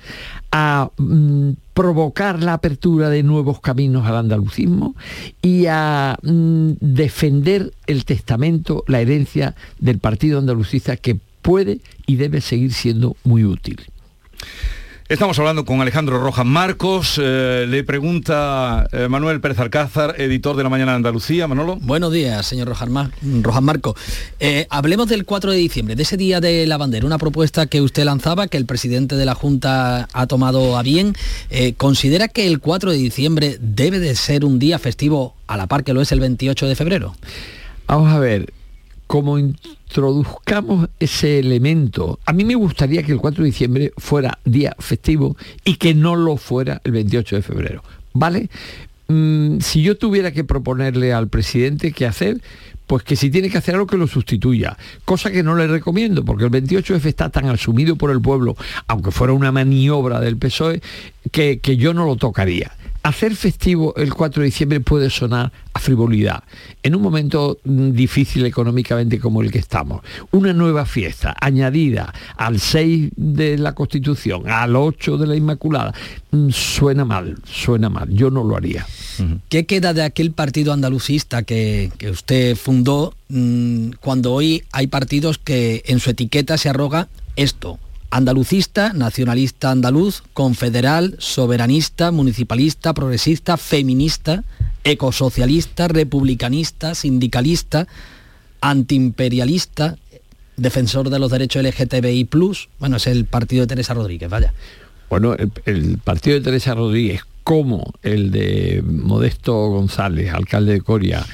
[0.52, 4.96] A mm, provocar la apertura de nuevos caminos al andalucismo
[5.42, 12.40] y a mm, defender el testamento, la herencia del Partido Andalucista que puede y debe
[12.40, 13.80] seguir siendo muy útil.
[15.10, 17.18] Estamos hablando con Alejandro Rojas Marcos.
[17.20, 21.48] eh, le pregunta eh, Manuel Pérez Alcázar, editor de La Mañana de Andalucía.
[21.48, 21.78] Manolo.
[21.80, 23.10] Buenos días, señor Rojas, Mar-
[23.42, 23.96] Rojas Marco.
[24.38, 27.80] Eh, hablemos del 4 de diciembre, de ese día de la bandera, una propuesta que
[27.80, 31.14] usted lanzaba, que el presidente de la Junta ha tomado a bien.
[31.50, 35.66] Eh, ¿Considera que el 4 de diciembre debe de ser un día festivo a la
[35.66, 37.16] par que lo es el 28 de febrero?
[37.88, 38.52] Vamos a ver,
[39.08, 39.38] como
[39.90, 45.36] introduzcamos ese elemento, a mí me gustaría que el 4 de diciembre fuera día festivo
[45.64, 48.48] y que no lo fuera el 28 de febrero, ¿vale?
[49.08, 52.40] Mm, si yo tuviera que proponerle al presidente qué hacer,
[52.86, 56.24] pues que si tiene que hacer algo que lo sustituya, cosa que no le recomiendo,
[56.24, 60.80] porque el 28F está tan asumido por el pueblo, aunque fuera una maniobra del PSOE,
[61.32, 62.70] que, que yo no lo tocaría.
[63.02, 66.44] Hacer festivo el 4 de diciembre puede sonar a frivolidad.
[66.82, 72.60] En un momento mm, difícil económicamente como el que estamos, una nueva fiesta añadida al
[72.60, 75.94] 6 de la Constitución, al 8 de la Inmaculada,
[76.30, 78.10] mm, suena mal, suena mal.
[78.10, 78.86] Yo no lo haría.
[79.48, 85.38] ¿Qué queda de aquel partido andalucista que, que usted fundó mm, cuando hoy hay partidos
[85.38, 87.78] que en su etiqueta se arroga esto?
[88.10, 94.42] Andalucista, nacionalista andaluz, confederal, soberanista, municipalista, progresista, feminista,
[94.82, 97.86] ecosocialista, republicanista, sindicalista,
[98.60, 99.96] antiimperialista,
[100.56, 102.28] defensor de los derechos LGTBI+,
[102.78, 104.52] bueno, es el partido de Teresa Rodríguez, vaya.
[105.08, 111.24] Bueno, el, el partido de Teresa Rodríguez, como el de Modesto González, alcalde de Coria,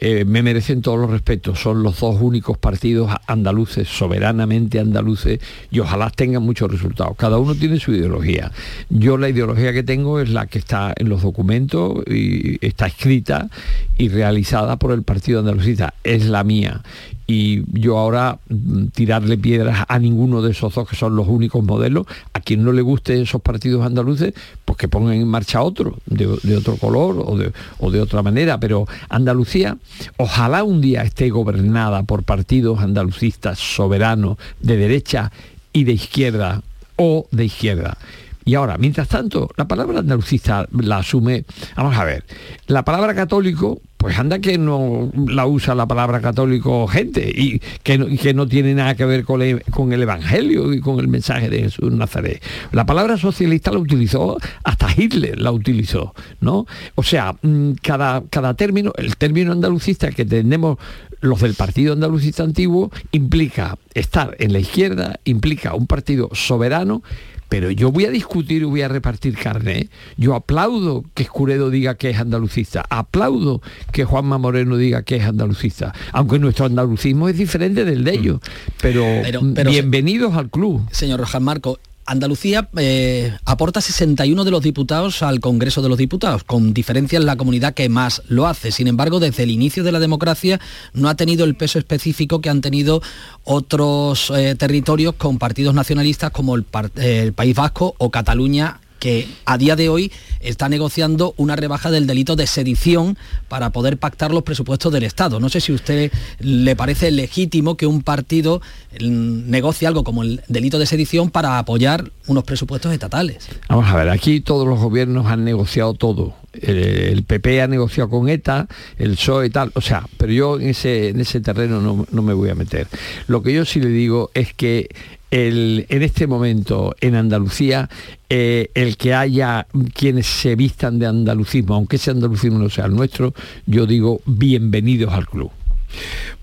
[0.00, 1.60] eh, me merecen todos los respetos.
[1.60, 7.16] Son los dos únicos partidos andaluces, soberanamente andaluces, y ojalá tengan muchos resultados.
[7.16, 8.52] Cada uno tiene su ideología.
[8.90, 13.48] Yo la ideología que tengo es la que está en los documentos y está escrita
[13.96, 15.94] y realizada por el Partido Andalucista.
[16.04, 16.82] Es la mía.
[17.26, 21.64] Y yo ahora mm, tirarle piedras a ninguno de esos dos que son los únicos
[21.64, 24.32] modelos, a quien no le guste esos partidos andaluces,
[24.64, 28.60] pues que pongan en marcha otro, de, otro color o de, o de otra manera.
[28.60, 29.76] Pero Andalucía,
[30.16, 35.32] ojalá un día esté gobernada por partidos andalucistas soberanos de derecha
[35.72, 36.62] y de izquierda
[36.96, 37.98] o de izquierda.
[38.46, 42.24] Y ahora, mientras tanto, la palabra andalucista la asume, vamos a ver,
[42.68, 47.98] la palabra católico, pues anda que no la usa la palabra católico gente y que
[47.98, 51.08] no, que no tiene nada que ver con el, con el Evangelio y con el
[51.08, 52.40] mensaje de Jesús Nazaret.
[52.70, 56.66] La palabra socialista la utilizó, hasta Hitler la utilizó, ¿no?
[56.94, 60.78] O sea, mm, cada, cada término, el término andalucista que tenemos
[61.20, 67.02] los del partido andalucista antiguo implica estar en la izquierda, implica un partido soberano
[67.48, 69.78] pero yo voy a discutir y voy a repartir carne.
[69.78, 69.88] ¿eh?
[70.16, 75.24] Yo aplaudo que Escuredo diga que es andalucista, aplaudo que Juanma Moreno diga que es
[75.24, 78.40] andalucista, aunque nuestro andalucismo es diferente del de ellos.
[78.80, 80.88] Pero, Pero- pero- bienvenidos al club.
[80.90, 86.44] Señor Rojas Marco, Andalucía eh, aporta 61 de los diputados al Congreso de los Diputados,
[86.44, 88.70] con diferencia en la comunidad que más lo hace.
[88.70, 90.60] Sin embargo, desde el inicio de la democracia
[90.92, 93.02] no ha tenido el peso específico que han tenido
[93.44, 96.64] otros eh, territorios con partidos nacionalistas como el,
[96.96, 101.90] eh, el País Vasco o Cataluña que a día de hoy está negociando una rebaja
[101.90, 103.16] del delito de sedición
[103.48, 105.40] para poder pactar los presupuestos del Estado.
[105.40, 108.60] No sé si a usted le parece legítimo que un partido
[109.00, 113.48] mm, negocie algo como el delito de sedición para apoyar unos presupuestos estatales.
[113.68, 116.34] Vamos a ver, aquí todos los gobiernos han negociado todo.
[116.52, 118.66] El, PP ha negociado con ETA,
[118.98, 122.22] el PSOE y tal, o sea, pero yo en ese, en ese terreno no, no
[122.22, 122.88] me voy a meter.
[123.26, 124.88] Lo que yo sí le digo es que
[125.36, 127.90] en este momento en Andalucía
[128.30, 132.94] eh, el que haya quienes se vistan de andalucismo, aunque ese andalucismo no sea el
[132.94, 133.34] nuestro,
[133.66, 135.50] yo digo bienvenidos al club.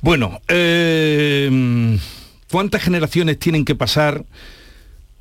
[0.02, 1.98] Bueno, eh,
[2.52, 4.26] ¿cuántas generaciones tienen que pasar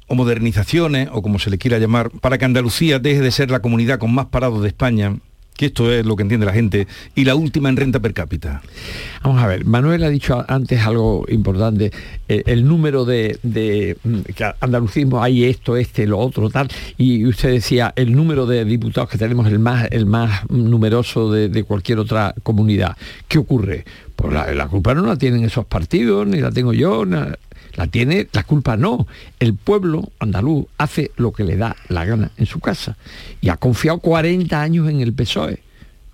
[0.06, 3.62] o modernizaciones, o como se le quiera llamar, para que Andalucía deje de ser la
[3.62, 5.16] comunidad con más parados de España?
[5.56, 8.62] Que esto es lo que entiende la gente, y la última en renta per cápita.
[9.22, 11.92] Vamos a ver, Manuel ha dicho antes algo importante,
[12.28, 14.20] eh, el número de, de, mm,
[14.60, 19.18] andalucismo hay esto, este, lo otro, tal, y usted decía el número de diputados que
[19.18, 22.96] tenemos el más, el más numeroso de, de cualquier otra comunidad.
[23.28, 23.84] ¿Qué ocurre?
[24.22, 27.04] Pues la, culpa no la tienen esos partidos, ni la tengo yo,
[27.74, 29.06] la tiene, la culpa no.
[29.40, 32.96] El pueblo andaluz hace lo que le da la gana en su casa
[33.40, 35.60] y ha confiado 40 años en el PSOE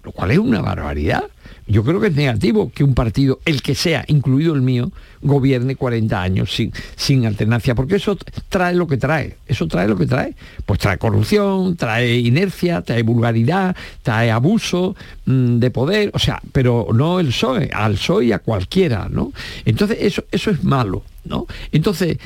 [0.08, 1.24] lo cual es una barbaridad.
[1.66, 4.90] Yo creo que es negativo que un partido, el que sea, incluido el mío,
[5.20, 8.16] gobierne 40 años sin, sin alternancia, porque eso
[8.48, 10.34] trae lo que trae, eso trae lo que trae.
[10.64, 14.96] Pues trae corrupción, trae inercia, trae vulgaridad, trae abuso
[15.26, 19.32] mm, de poder, o sea, pero no el PSOE, al PSOE y a cualquiera, ¿no?
[19.66, 21.02] Entonces eso, eso es malo.
[21.28, 21.46] ¿No?
[21.72, 22.18] Entonces,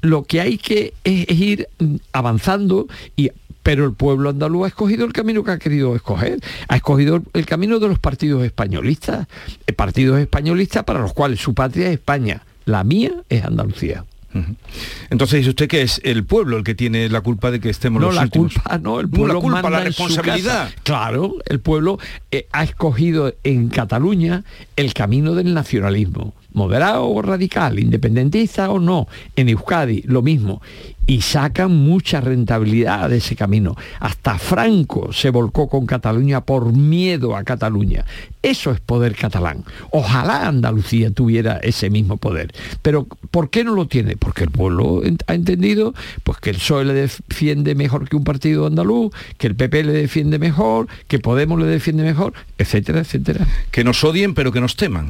[0.00, 2.86] lo que hay que es, es ir mm, avanzando
[3.16, 3.30] y
[3.62, 6.40] pero el pueblo andaluz ha escogido el camino que ha querido escoger.
[6.68, 9.26] Ha escogido el camino de los partidos españolistas.
[9.66, 12.42] Eh, Partidos españolistas para los cuales su patria es España.
[12.64, 14.04] La mía es Andalucía.
[15.10, 18.00] Entonces dice usted que es el pueblo el que tiene la culpa de que estemos
[18.00, 18.54] No, los la últimos.
[18.54, 20.70] culpa, no, el No, pueblo la culpa, manda la responsabilidad.
[20.84, 21.98] Claro, el pueblo
[22.30, 24.44] eh, ha escogido en Cataluña
[24.76, 29.08] el camino del nacionalismo, moderado o radical, independentista o no.
[29.36, 30.60] En Euskadi lo mismo.
[31.06, 33.74] Y sacan mucha rentabilidad de ese camino.
[33.98, 38.04] Hasta Franco se volcó con Cataluña por miedo a Cataluña.
[38.42, 39.64] Eso es poder catalán.
[39.90, 42.52] Ojalá Andalucía tuviera ese mismo poder.
[42.80, 44.16] Pero ¿por qué no lo tiene?
[44.16, 48.66] Porque el pueblo ha entendido pues que el PSOE le defiende mejor que un partido
[48.66, 53.46] andaluz, que el PP le defiende mejor, que Podemos le defiende mejor, etcétera, etcétera.
[53.70, 55.08] Que nos odien pero que nos teman.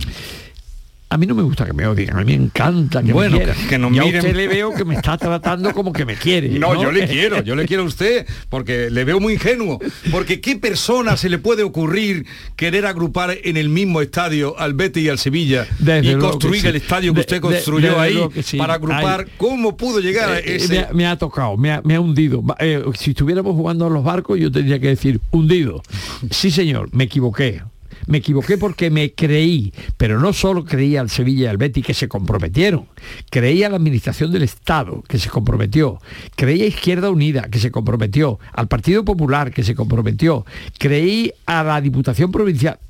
[1.12, 3.38] A mí no me gusta que me odien, a mí me encanta que Bueno, me
[3.38, 3.56] quieran.
[3.56, 6.04] que- que nos Y a miren- usted le veo que me está tratando como que
[6.06, 6.48] me quiere.
[6.50, 9.80] No, yo le quiero, yo le quiero a usted, porque le veo muy ingenuo.
[10.12, 15.02] Porque ¿qué persona se le puede ocurrir querer agrupar en el mismo estadio al Betis
[15.02, 16.68] y al Sevilla Desde y construir sí.
[16.68, 18.56] el estadio que De- usted construyó ahí sí.
[18.56, 19.26] para agrupar?
[19.36, 20.72] ¿Cómo pudo llegar a Eh, eh, ese?
[20.74, 22.40] me, ha, me ha tocado, me ha, me ha hundido.
[22.61, 25.82] Eh, si estuviéramos jugando a los barcos, yo tendría que decir hundido.
[26.30, 27.62] Sí, señor, me equivoqué.
[28.11, 31.94] Me equivoqué porque me creí, pero no solo creía al Sevilla y al Betis que
[31.94, 32.88] se comprometieron,
[33.30, 36.00] creía a la administración del Estado que se comprometió,
[36.34, 40.44] creía a Izquierda Unida que se comprometió, al Partido Popular que se comprometió,
[40.76, 42.80] creí a la Diputación Provincial,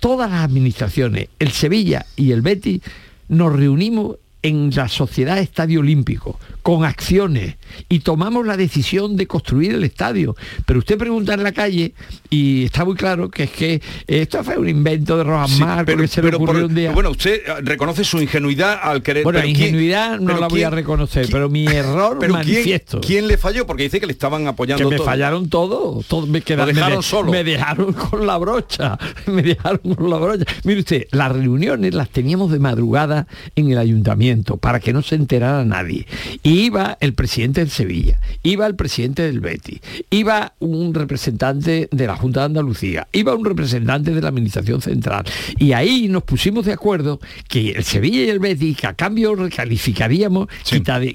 [0.00, 2.80] todas las administraciones, el Sevilla y el Betis,
[3.28, 7.56] nos reunimos en la Sociedad Estadio Olímpico, con acciones,
[7.88, 10.36] y tomamos la decisión de construir el estadio.
[10.66, 11.94] Pero usted pregunta en la calle,
[12.28, 15.84] y está muy claro que es que esto fue un invento de Rojas Sí, Marcos
[15.86, 16.92] pero- que se le ocurrió por- un día.
[16.92, 19.24] Bueno, usted eh, reconoce su ingenuidad al querer.
[19.24, 22.46] Bueno, pero ¿quién- ingenuidad no la voy quién- a reconocer, pero mi error pero ¿quién-
[22.54, 23.00] manifiesto.
[23.00, 23.66] ¿quién, le falló?
[23.66, 26.98] Porque dice que le estaban apoyando que me fallaron todos, todos me quedaron, Lo dejaron
[26.98, 27.32] me, solo.
[27.32, 30.44] me dejaron con la brocha, me dejaron con la brocha.
[30.64, 33.26] Mire usted, las reuniones las teníamos de madrugada
[33.56, 36.06] en el ayuntamiento para que no se enterara nadie.
[36.42, 39.80] Y iba el presidente del Sevilla, iba el presidente del Betis,
[40.10, 45.24] iba un representante de la Junta de Andalucía, iba un representante de la Administración Central.
[45.58, 49.34] Y ahí nos pusimos de acuerdo que el Sevilla y el Betis, que a cambio
[49.34, 50.48] recalificaríamos,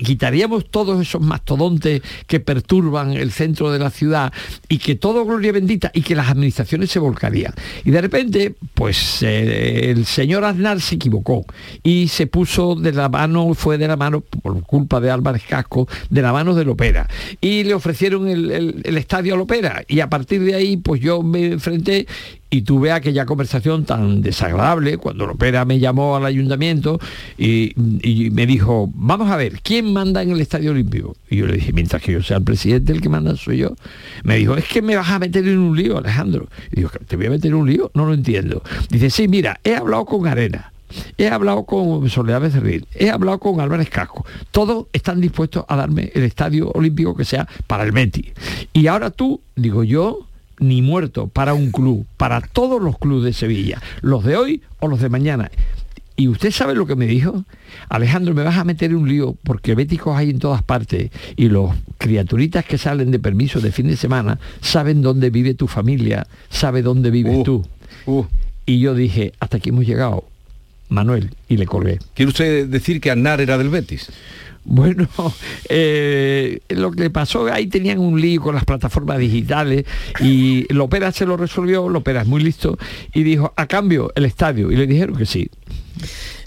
[0.03, 4.33] quitaríamos todos esos mastodontes que perturban el centro de la ciudad
[4.67, 7.53] y que todo gloria bendita y que las administraciones se volcarían.
[7.83, 11.45] Y de repente, pues eh, el señor Aznar se equivocó
[11.83, 15.87] y se puso de la mano, fue de la mano, por culpa de Álvarez Casco,
[16.09, 17.07] de la mano del Opera.
[17.41, 19.83] Y le ofrecieron el, estadio al Opera.
[19.87, 22.07] Y a partir de ahí, pues yo me enfrenté
[22.51, 26.99] y tuve aquella conversación tan desagradable cuando el Opera me llamó al ayuntamiento
[27.37, 31.15] y, y me dijo, vamos a ver, ¿quién manda en el Estadio Olímpico?
[31.29, 33.75] Y yo le dije, mientras que yo sea el presidente, el que manda soy yo.
[34.23, 36.47] Me dijo, es que me vas a meter en un lío, Alejandro.
[36.71, 37.91] Y digo, ¿te voy a meter en un lío?
[37.93, 38.63] No lo entiendo.
[38.89, 40.71] Dice, sí, mira, he hablado con Arena.
[41.17, 44.25] He hablado con Soledad Becerril, he hablado con Álvarez Casco.
[44.51, 48.27] Todos están dispuestos a darme el estadio olímpico que sea para el Betis.
[48.73, 50.27] Y ahora tú, digo yo,
[50.59, 54.87] ni muerto para un club, para todos los clubes de Sevilla, los de hoy o
[54.87, 55.49] los de mañana.
[56.15, 57.45] Y usted sabe lo que me dijo,
[57.87, 61.47] Alejandro, me vas a meter en un lío porque béticos hay en todas partes y
[61.47, 66.27] los criaturitas que salen de permiso de fin de semana saben dónde vive tu familia,
[66.49, 67.65] sabe dónde vives tú.
[68.65, 70.25] Y yo dije, hasta aquí hemos llegado,
[70.89, 71.99] Manuel, y le colgué.
[72.13, 74.11] ¿Quiere usted decir que Aznar era del Betis?
[74.65, 75.07] Bueno,
[75.69, 79.85] eh, lo que le pasó, ahí tenían un lío con las plataformas digitales
[80.19, 82.77] y Lopera se lo resolvió, Lopera es muy listo,
[83.13, 84.71] y dijo, a cambio, el estadio.
[84.71, 85.49] Y le dijeron que sí.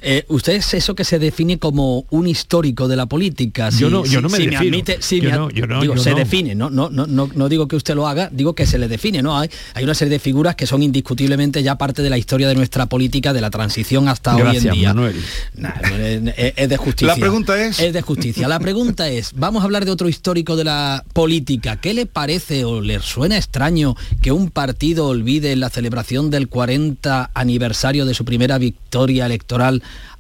[0.01, 3.71] Eh, usted es eso que se define como un histórico de la política.
[3.71, 4.61] Yo no- yo no me si defino.
[4.61, 6.17] admite- si Yo me no, yo no, digo, yo se no.
[6.17, 8.89] define, no, no, no, no, no digo que usted lo haga, digo que se le
[8.89, 9.39] define, ¿no?
[9.39, 12.55] Hay, hay una serie de figuras que son indiscutiblemente ya parte de la historia de
[12.57, 14.89] nuestra política, de la transición hasta hoy en día.
[14.95, 15.17] Manuel.
[15.55, 17.07] Nah, es, es- es de justicia.
[17.15, 18.49] La pregunta es- Es de justicia.
[18.49, 21.77] La pregunta es, vamos a hablar de otro histórico de la política.
[21.81, 27.31] ¿Qué le parece o le suena extraño que un partido olvide la celebración del 40
[27.35, 29.42] aniversario de su primera victoria electoral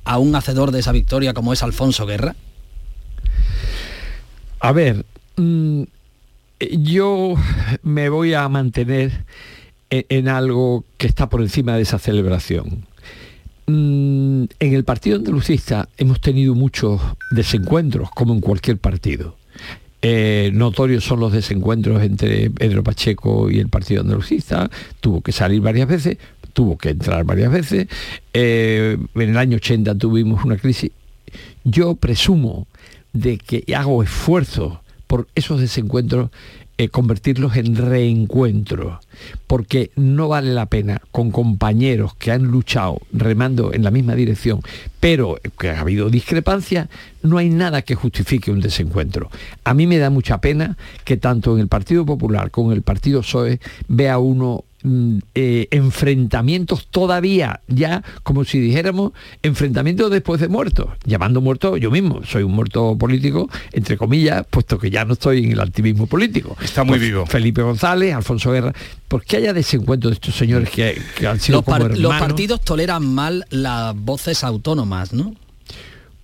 [0.05, 2.35] a un hacedor de esa victoria como es Alfonso Guerra?
[4.61, 5.05] A ver,
[5.37, 5.83] mm,
[6.79, 7.35] yo
[7.83, 9.25] me voy a mantener
[9.91, 12.87] en, algo que está por encima de esa celebración.
[13.67, 17.01] Mm, en el Partido Andalucista hemos tenido muchos
[17.31, 19.37] desencuentros, como en cualquier partido.
[20.05, 24.69] Eh, notorios son los desencuentros entre Pedro Pacheco y el Partido Andalucista.
[25.01, 26.19] Tuvo que salir varias veces,
[26.53, 27.89] tuvo que entrar varias veces.
[28.33, 30.91] Eh, en el año 80 tuvimos una crisis.
[31.65, 32.67] Yo presumo
[33.13, 36.31] de que hago esfuerzos por esos desencuentros
[36.79, 38.99] eh, convertirlos en reencuentros,
[39.47, 44.63] porque no vale la pena con compañeros que han luchado remando en la misma dirección,
[44.99, 46.89] pero que ha habido discrepancias,
[47.23, 49.31] no hay nada que justifique un desencuentro.
[49.65, 52.83] A mí me da mucha pena que tanto en el Partido Popular como en el
[52.83, 54.65] Partido PSOE vea uno
[55.35, 59.13] eh, enfrentamientos todavía ya como si dijéramos
[59.43, 64.79] enfrentamientos después de muertos llamando muerto yo mismo soy un muerto político entre comillas puesto
[64.79, 67.27] que ya no estoy en el activismo político Está muy Pues, vivo.
[67.27, 68.73] Felipe González Alfonso Guerra
[69.09, 73.05] ¿por qué haya desencuentros de estos señores que, que han sido Los, como partidos toleran
[73.05, 75.35] mal las voces autónomas, ¿no?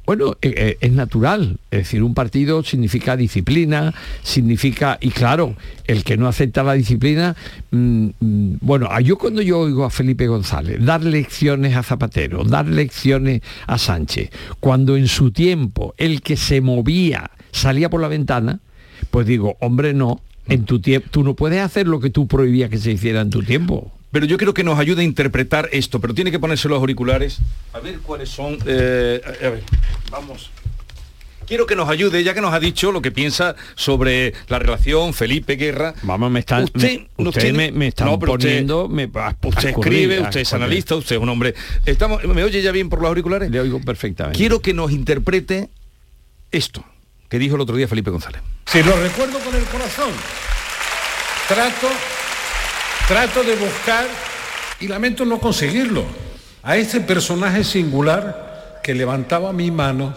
[0.09, 1.59] Bueno, eh, eh, es natural.
[1.70, 3.92] Es decir, un partido significa disciplina,
[4.22, 5.54] significa, y claro,
[5.86, 7.36] el que no acepta la disciplina,
[7.72, 12.42] mm, mm, bueno, a- yo cuando yo oigo a Felipe González dar lecciones a Zapatero,
[12.44, 14.30] dar lecciones a Sánchez,
[14.61, 18.61] cuando en su tiempo el que se movía salía por la ventana,
[19.11, 22.70] pues digo, hombre, no, en tu tiempo, tú no puedes hacer lo que tú prohibías
[22.70, 23.92] que se hiciera en tu tiempo.
[24.11, 27.38] Pero yo quiero que nos ayude a interpretar esto, pero tiene que ponerse los auriculares.
[27.74, 28.59] A ver cuáles son.
[28.66, 29.62] eh, a ver,
[30.11, 30.50] vamos.
[31.46, 35.14] Quiero que nos ayude, ya que nos ha dicho lo que piensa sobre la relación
[35.14, 35.94] Felipe Guerra.
[36.02, 39.11] Vamos, me están, Usted, me- usted tiene- me, me están No, pero usted- poniendo, me,
[39.14, 40.62] a- a Usted escurrir, escribe, a usted es escurrir.
[40.64, 41.54] analista, usted es un hombre.
[41.86, 43.50] Estamos, ¿Me oye ya bien por los auriculares?
[43.50, 44.36] Le oigo perfectamente.
[44.38, 45.70] Quiero que nos interprete
[46.50, 46.84] esto
[47.30, 48.42] que dijo el otro día Felipe González.
[48.66, 50.11] Si lo recuerdo con el corazón,
[51.48, 51.88] trato,
[53.09, 54.06] trato de buscar
[54.80, 56.04] y lamento no conseguirlo
[56.62, 60.14] a este personaje singular que levantaba mi mano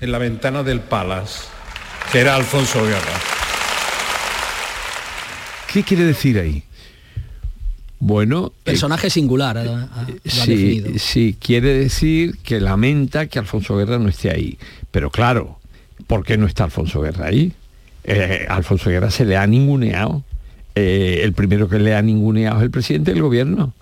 [0.00, 1.40] en la ventana del Palace,
[2.12, 3.12] que era Alfonso Guerra.
[5.72, 6.62] ¿Qué quiere decir ahí?
[8.00, 9.86] Bueno, Personaje singular, ha- ha- lo ha
[10.24, 10.98] sí, definido.
[10.98, 14.56] sí, quiere decir que lamenta que Alfonso Guerra no esté ahí.
[14.92, 15.58] Pero claro,
[16.06, 17.52] ¿por qué no está Alfonso Guerra ahí?
[18.04, 20.22] Eh, Alfonso Guerra se le ha ninguneado.
[20.74, 23.72] Eh, el primero que le ha ninguneado es el presidente del gobierno.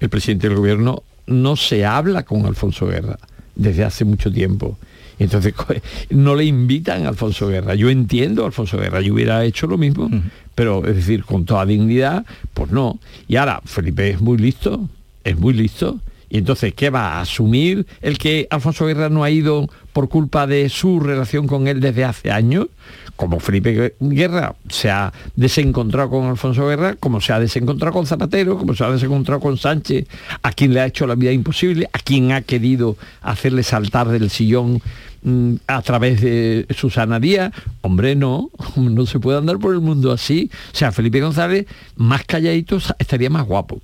[0.00, 3.18] El presidente del gobierno no se habla con Alfonso Guerra
[3.54, 4.78] desde hace mucho tiempo.
[5.18, 5.54] Entonces
[6.10, 7.74] no le invitan a Alfonso Guerra.
[7.74, 10.10] Yo entiendo a Alfonso Guerra, yo hubiera hecho lo mismo,
[10.54, 12.24] pero es decir, con toda dignidad,
[12.54, 12.98] pues no.
[13.28, 14.88] Y ahora, Felipe es muy listo,
[15.22, 16.00] es muy listo,
[16.30, 20.46] Y entonces, ¿qué va a asumir el que Alfonso Guerra no ha ido por culpa
[20.46, 22.68] de su relación con él desde hace años?
[23.16, 28.56] Como Felipe Guerra se ha desencontrado con Alfonso Guerra, como se ha desencontrado con Zapatero,
[28.56, 30.06] como se ha desencontrado con Sánchez,
[30.42, 34.30] a quien le ha hecho la vida imposible, a quien ha querido hacerle saltar del
[34.30, 34.80] sillón
[35.24, 37.52] mm, a través de Susana Díaz.
[37.80, 40.48] Hombre, no, no se puede andar por el mundo así.
[40.72, 41.66] O sea, Felipe González,
[41.96, 43.80] más calladito, estaría más guapo.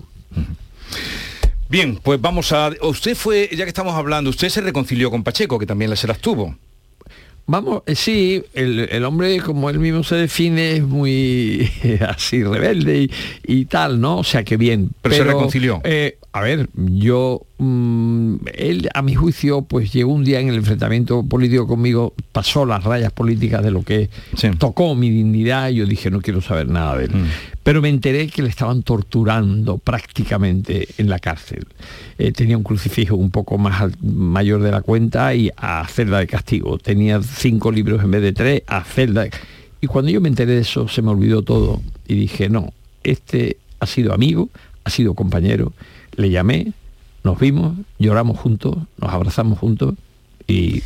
[1.68, 2.70] Bien, pues vamos a...
[2.82, 6.18] Usted fue, ya que estamos hablando, usted se reconcilió con Pacheco, que también se las
[6.18, 6.56] tuvo.
[7.48, 11.70] Vamos, eh, sí, el, el hombre, como él mismo se define, es muy
[12.08, 13.10] así rebelde y,
[13.46, 14.18] y tal, ¿no?
[14.18, 14.90] O sea que bien.
[15.00, 15.80] Pero se reconcilió.
[15.84, 20.56] eh, a ver, yo, mm, él a mi juicio, pues llegó un día en el
[20.56, 24.10] enfrentamiento político conmigo, pasó las rayas políticas de lo que
[24.58, 27.12] tocó mi dignidad y yo dije, no quiero saber nada de él.
[27.62, 31.64] Pero me enteré que le estaban torturando prácticamente en la cárcel.
[32.18, 36.26] Eh, tenía un crucifijo un poco más mayor de la cuenta y a celda de
[36.26, 36.76] castigo.
[36.76, 39.30] Tenía cinco libros en vez de tres, a celda de...
[39.80, 42.74] Y cuando yo me enteré de eso, se me olvidó todo y dije, no,
[43.04, 44.50] este ha sido amigo,
[44.84, 45.72] ha sido compañero.
[46.16, 46.72] Le llamé,
[47.24, 49.94] nos vimos, lloramos juntos, nos abrazamos juntos
[50.46, 50.82] y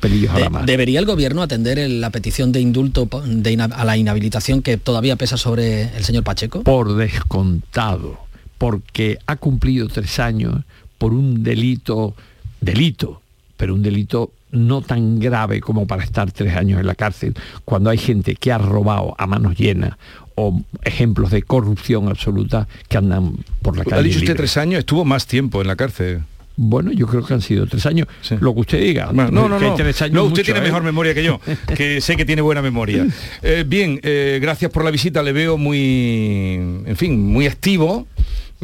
[0.00, 0.66] pelillos a la mar.
[0.66, 5.16] ¿Debería el gobierno atender el- la petición de indulto de a la inhabilitación que todavía
[5.16, 6.62] pesa sobre el señor Pacheco?
[6.62, 8.18] Por descontado,
[8.58, 10.56] porque ha cumplido tres años
[10.98, 12.14] por un delito,
[12.60, 13.20] delito,
[13.56, 17.34] pero un delito no tan grave como para estar tres años en la cárcel,
[17.64, 19.92] cuando hay gente que ha robado a manos llenas
[20.36, 23.96] o ejemplos de corrupción absoluta que andan por la calle.
[23.96, 24.38] Ha dicho usted libre.
[24.38, 26.22] tres años, estuvo más tiempo en la cárcel.
[26.56, 28.06] Bueno, yo creo que han sido tres años.
[28.40, 29.10] Lo que usted diga.
[29.12, 29.74] Bueno, no, no, no.
[29.74, 30.62] tres años No, usted mucho, tiene ¿eh?
[30.62, 31.40] mejor memoria que yo,
[31.76, 33.06] que sé que tiene buena memoria.
[33.42, 36.54] Eh, bien, eh, gracias por la visita, le veo muy,
[36.86, 38.06] en fin, muy activo.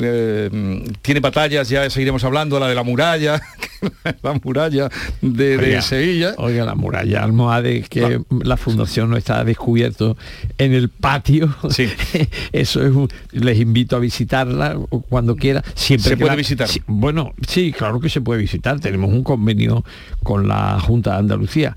[0.02, 3.40] Eh, tiene batallas, ya seguiremos hablando, la de la muralla,
[4.22, 4.88] la muralla
[5.20, 6.34] de, Sevilla.
[6.38, 10.16] Oiga, la muralla Almohade, que la fundación no está descubierto
[10.58, 11.54] en el patio.
[12.52, 14.78] Eso es un- les invito a visitarla
[15.08, 15.62] cuando quiera.
[15.74, 16.68] Siempre ¿Se puede la- visitar?
[16.68, 18.80] Sí, bueno, sí, claro que se puede visitar.
[18.80, 19.84] Tenemos un convenio
[20.22, 21.74] con la Junta de Andalucía.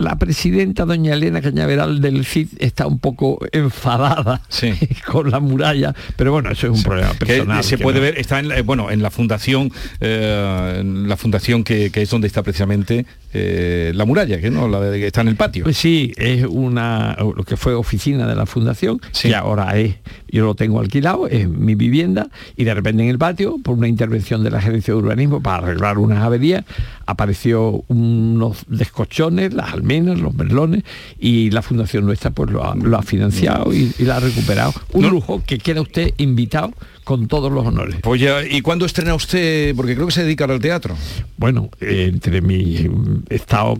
[0.00, 4.40] La presidenta doña Elena Cañaveral del CID está un poco enfadada
[5.06, 7.62] con la muralla, pero bueno, eso es un problema que personal.
[7.64, 9.70] se que puede no- ver está en la- bueno en la fundación
[10.00, 14.68] eh, en la fundación que, que es donde está precisamente eh, la muralla que no
[14.68, 15.64] la de- que está en el patio.
[15.64, 19.96] Pues sí, es una lo que fue oficina de la fundación, que ahora es,
[20.30, 23.88] yo lo tengo alquilado, es mi vivienda, y de repente en el patio, por una
[23.88, 26.64] intervención de la gerencia de urbanismo para arreglar unas averías,
[27.06, 30.84] apareció unos descochones, las almenas, los merlones,
[31.18, 34.72] y la fundación nuestra pues lo ha, lo ha financiado y, y la ha recuperado.
[34.92, 36.72] Un lujo que queda usted invitado
[37.04, 37.96] con todos los honores.
[38.02, 39.74] Pues ya, ¿y cuándo estrena usted?
[39.74, 40.94] Porque creo que se dedica al teatro.
[41.36, 42.88] Bueno, eh, entre mi
[43.28, 43.78] he estado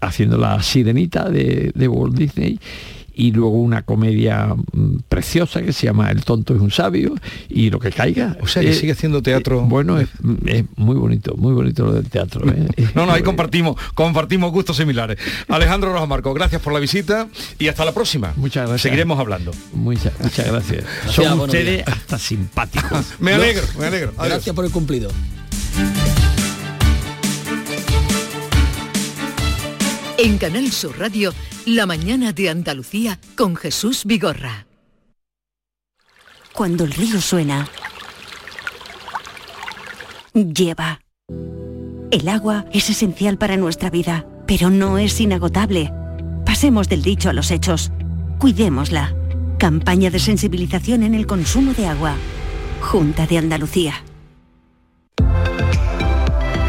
[0.00, 2.60] haciendo la sirenita de, de Walt Disney
[3.14, 7.14] y luego una comedia mm, preciosa que se llama El tonto es un sabio
[7.48, 8.36] y lo que caiga.
[8.40, 9.60] O sea, que Eh, sigue haciendo teatro.
[9.60, 10.08] eh, bueno, es,
[10.46, 12.48] es muy bonito, muy bonito lo del teatro.
[12.50, 12.66] ¿eh?
[12.94, 15.18] No, no, ahí compartimos, compartimos gustos similares.
[15.48, 18.32] Alejandro Rojas Marco, gracias por la visita y hasta la próxima.
[18.36, 18.82] Muchas gracias.
[18.82, 19.52] Seguiremos hablando.
[19.72, 20.84] Muchas, muchas gracias.
[21.08, 23.06] Son ustedes hasta simpáticos.
[23.20, 24.12] Me alegro, me alegro.
[24.16, 24.28] Adiós.
[24.34, 25.10] Gracias por el cumplido.
[30.22, 31.32] En Canal Sur Radio,
[31.64, 34.66] La mañana de Andalucía con Jesús Vigorra.
[36.52, 37.66] Cuando el río suena,
[40.34, 41.00] lleva.
[42.10, 45.90] El agua es esencial para nuestra vida, pero no es inagotable.
[46.44, 47.90] Pasemos del dicho a los hechos.
[48.38, 49.16] Cuidémosla.
[49.58, 52.14] Campaña de sensibilización en el consumo de agua.
[52.82, 54.04] Junta de Andalucía.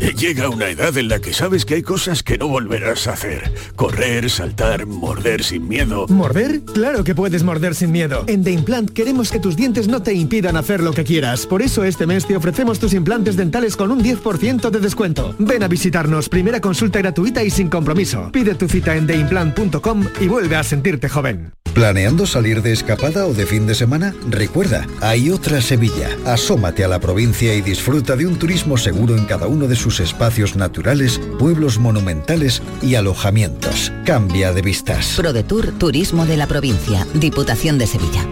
[0.00, 3.52] Llega una edad en la que sabes que hay cosas que no volverás a hacer.
[3.76, 6.06] Correr, saltar, morder sin miedo.
[6.08, 6.62] ¿Morder?
[6.62, 8.24] Claro que puedes morder sin miedo.
[8.26, 11.46] En The Implant queremos que tus dientes no te impidan hacer lo que quieras.
[11.46, 15.34] Por eso este mes te ofrecemos tus implantes dentales con un 10% de descuento.
[15.38, 18.30] Ven a visitarnos, primera consulta gratuita y sin compromiso.
[18.32, 21.52] Pide tu cita en theimplant.com y vuelve a sentirte joven.
[21.74, 24.14] ¿Planeando salir de escapada o de fin de semana?
[24.30, 26.08] Recuerda, hay otra Sevilla.
[26.24, 29.83] Asómate a la provincia y disfruta de un turismo seguro en cada uno de sus
[30.00, 33.92] espacios naturales, pueblos monumentales y alojamientos.
[34.04, 35.14] Cambia de vistas.
[35.16, 38.26] ProDetour Turismo de la Provincia, Diputación de Sevilla.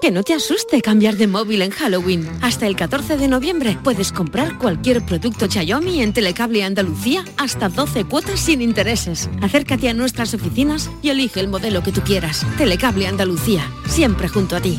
[0.00, 2.28] Que no te asuste cambiar de móvil en Halloween.
[2.42, 8.04] Hasta el 14 de noviembre puedes comprar cualquier producto Xiaomi en Telecable Andalucía hasta 12
[8.04, 9.30] cuotas sin intereses.
[9.42, 12.46] Acércate a nuestras oficinas y elige el modelo que tú quieras.
[12.58, 14.78] Telecable Andalucía, siempre junto a ti.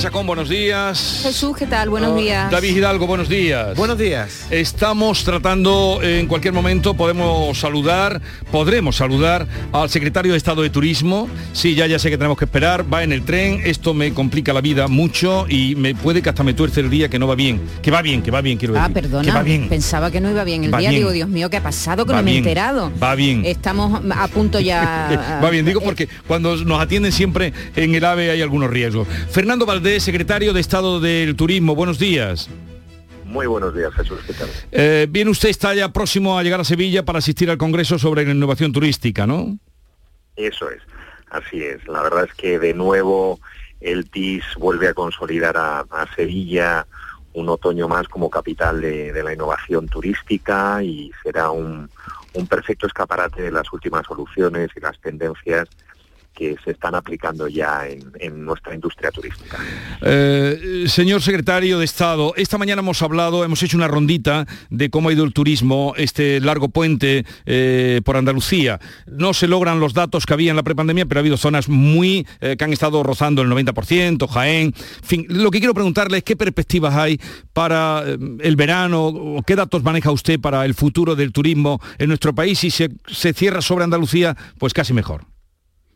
[0.00, 1.20] Chacón, buenos días.
[1.24, 1.90] Jesús, ¿qué tal?
[1.90, 2.50] Buenos días.
[2.50, 3.76] David Hidalgo, buenos días.
[3.76, 4.46] Buenos días.
[4.50, 11.28] Estamos tratando, en cualquier momento podemos saludar, podremos saludar al secretario de Estado de Turismo.
[11.52, 14.54] Sí, ya, ya sé que tenemos que esperar, va en el tren, esto me complica
[14.54, 17.34] la vida mucho y me puede que hasta me tuerce el día que no va
[17.34, 17.60] bien.
[17.82, 18.90] Que va bien, que va bien, quiero decir.
[18.90, 19.22] Ah, perdona.
[19.24, 19.68] Que va bien.
[19.68, 20.88] Pensaba que no iba bien el Va día.
[20.88, 21.02] bien.
[21.02, 22.06] Digo, Dios mío, ¿qué ha pasado?
[22.06, 22.90] Que Va no me he enterado.
[23.02, 23.44] Va bien.
[23.44, 25.40] Estamos a punto ya.
[25.44, 29.06] Va bien, digo porque cuando nos atienden siempre en el AVE hay algunos riesgos.
[29.30, 32.48] Fernando Valdés, secretario de Estado del Turismo, buenos días.
[33.24, 34.20] Muy buenos días, Jesús.
[34.26, 34.48] ¿Qué tal?
[34.70, 38.24] Eh, bien, usted está ya próximo a llegar a Sevilla para asistir al Congreso sobre
[38.24, 39.58] la innovación turística, ¿no?
[40.36, 40.82] Eso es,
[41.30, 41.86] así es.
[41.88, 43.40] La verdad es que de nuevo
[43.80, 46.86] el TIS vuelve a consolidar a, a Sevilla
[47.32, 51.88] un otoño más como capital de, de la innovación turística y será un,
[52.34, 55.68] un perfecto escaparate de las últimas soluciones y las tendencias
[56.34, 59.58] que se están aplicando ya en, nuestra industria turística.
[60.00, 65.08] Eh, señor secretario de Estado, esta mañana hemos hablado, hemos hecho una rondita de cómo
[65.08, 68.80] ha ido el turismo, este largo puente eh, por Andalucía.
[69.06, 72.26] No se logran los datos que había en la prepandemia, pero ha habido zonas muy
[72.40, 74.72] eh, que han estado rozando el 90%, Jaén.
[75.02, 77.20] Fin, lo que quiero preguntarle es qué perspectivas hay
[77.52, 82.34] para el verano, o qué datos maneja usted para el futuro del turismo en nuestro
[82.34, 82.58] país.
[82.58, 85.29] Si se cierra sobre Andalucía, pues casi mejor.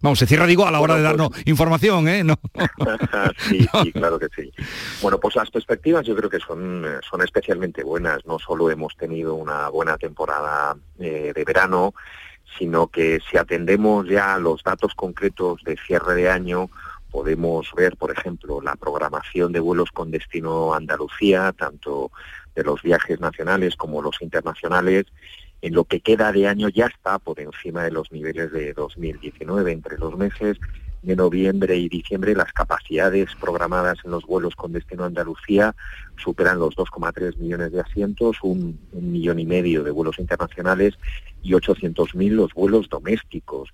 [0.05, 2.23] Vamos, se cierra, digo, a la hora de darnos información, ¿eh?
[2.23, 2.35] No.
[3.39, 4.53] sí, sí, claro que sí.
[5.01, 8.19] Bueno, pues las perspectivas yo creo que son, son especialmente buenas.
[8.27, 11.95] No solo hemos tenido una buena temporada eh, de verano,
[12.59, 16.69] sino que si atendemos ya a los datos concretos de cierre de año,
[17.11, 22.11] podemos ver, por ejemplo, la programación de vuelos con destino a Andalucía, tanto
[22.55, 25.07] de los viajes nacionales como los internacionales,
[25.65, 29.73] en lo que queda de año ya está por encima de los niveles de 2019.
[29.73, 30.59] Entre los meses
[31.03, 35.75] de noviembre y diciembre las capacidades programadas en los vuelos con destino a Andalucía
[36.23, 40.99] superan los 2,3 millones de asientos, un, millón y medio de vuelos internacionales
[41.43, 43.73] y 800.000 los vuelos domésticos.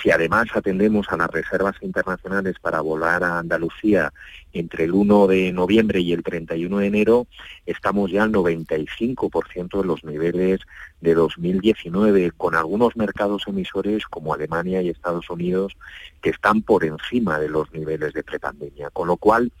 [0.00, 4.12] Si además atendemos a las reservas internacionales para volar a Andalucía
[4.52, 7.26] entre el 1 de noviembre y el 31 de enero,
[7.66, 10.60] estamos ya al 95% de los niveles
[11.00, 15.76] de 2019, con algunos mercados emisores como Alemania y Estados Unidos
[16.20, 18.90] que están por encima de los niveles de prepandemia.
[18.90, 19.52] Con lo cual,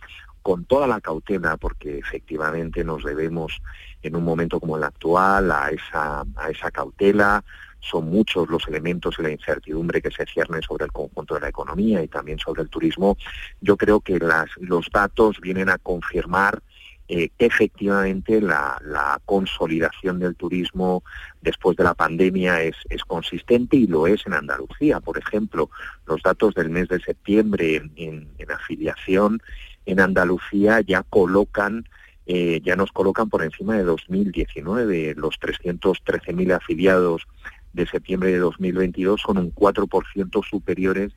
[0.42, 3.60] con toda la cautela, porque efectivamente nos debemos
[4.02, 7.44] en un momento como el actual a esa, a esa cautela,
[7.82, 11.48] son muchos los elementos y la incertidumbre que se ciernen sobre el conjunto de la
[11.48, 13.16] economía y también sobre el turismo.
[13.60, 14.18] Yo creo que
[14.58, 16.62] los datos vienen a confirmar
[17.08, 18.78] eh, que efectivamente la,
[19.24, 21.02] consolidación del turismo
[21.40, 22.76] después de la pandemia es,
[23.06, 25.00] consistente y lo es en Andalucía.
[25.00, 25.70] Por ejemplo,
[26.06, 29.42] los datos del mes de septiembre en, en afiliación
[29.84, 31.84] en Andalucía ya colocan
[32.26, 35.14] eh, ya nos colocan por encima de 2019.
[35.16, 37.26] Los 313.000 afiliados
[37.72, 41.12] de septiembre de 2022 son un 4% superiores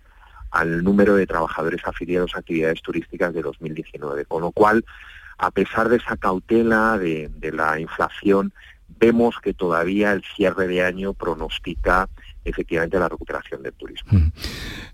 [0.52, 4.26] al número de trabajadores afiliados a actividades turísticas de 2019.
[4.26, 4.86] Con lo cual,
[5.38, 8.54] a pesar de esa cautela de, de la inflación,
[9.00, 12.08] vemos que todavía el cierre de año pronostica
[12.46, 14.12] efectivamente la recuperación del turismo.
[14.12, 14.32] Mm.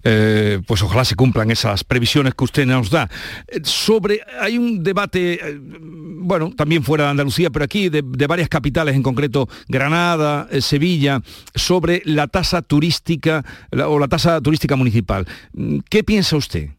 [0.04, 3.10] Eh, pues ojalá se cumplan esas previsiones que usted nos da.
[3.48, 8.28] Eh, sobre, hay un debate, eh, bueno, también fuera de Andalucía, pero aquí de, de
[8.28, 11.22] varias capitales, en concreto Granada, eh, Sevilla,
[11.54, 15.28] sobre la tasa turística la, o la tasa turística municipal.
[15.54, 16.70] Mm, ¿Qué piensa usted?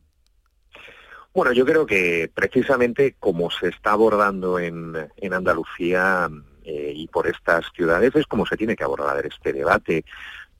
[1.34, 6.28] Bueno, yo creo que precisamente como se está abordando en, en Andalucía
[6.64, 10.04] eh, y por estas ciudades es como se tiene que abordar este debate.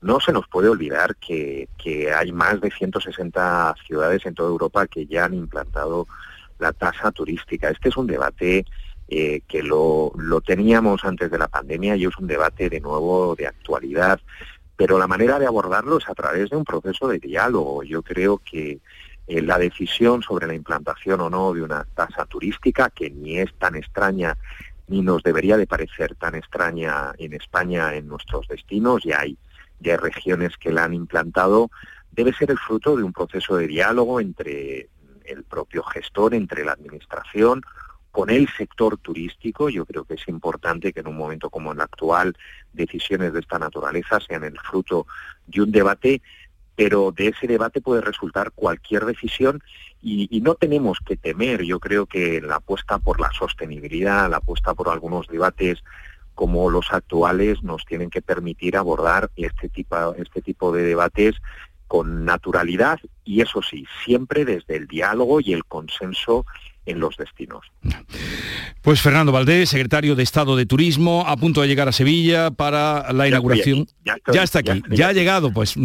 [0.03, 1.69] No se nos puede olvidar que,
[2.13, 6.07] hay más de 160 ciudades en toda Europa que ya han implantado
[6.59, 7.69] la tasa turística.
[7.69, 8.65] Este es un debate
[9.07, 13.35] eh, que lo, lo, teníamos antes de la pandemia y es un debate de nuevo
[13.35, 14.19] de actualidad,
[14.75, 17.83] pero la manera de abordarlo es a través de un proceso de diálogo.
[17.83, 18.79] Yo creo que
[19.27, 23.53] eh, la decisión sobre la implantación o no de una tasa turística, que ni es
[23.57, 24.37] tan extraña
[24.87, 29.37] ni nos debería de parecer tan extraña en España en nuestros destinos, ya hay
[29.83, 31.69] de regiones que la han implantado,
[32.11, 34.89] debe ser el fruto de un proceso de diálogo entre
[35.25, 37.61] el propio gestor, entre la administración,
[38.11, 39.69] con el sector turístico.
[39.69, 42.35] Yo creo que es importante que en un momento como el actual
[42.71, 45.07] decisiones de esta naturaleza sean el fruto
[45.47, 46.21] de un debate,
[46.75, 49.61] pero de ese debate puede resultar cualquier decisión
[50.01, 51.63] y, y, no tenemos que temer.
[51.63, 55.83] Yo creo que la apuesta por la sostenibilidad, la apuesta por algunos debates
[56.35, 61.35] como los actuales nos tienen que permitir abordar este tipo, este tipo de debates
[61.87, 66.45] con naturalidad y eso sí, siempre desde el diálogo y el consenso
[66.85, 67.65] en los destinos.
[68.81, 73.13] Pues Fernando Valdés, secretario de Estado de Turismo, a punto de llegar a Sevilla para
[73.13, 73.87] la inauguración.
[74.03, 75.75] Ya, estoy, ya, está aquí, ya, ya, ha llegado, pues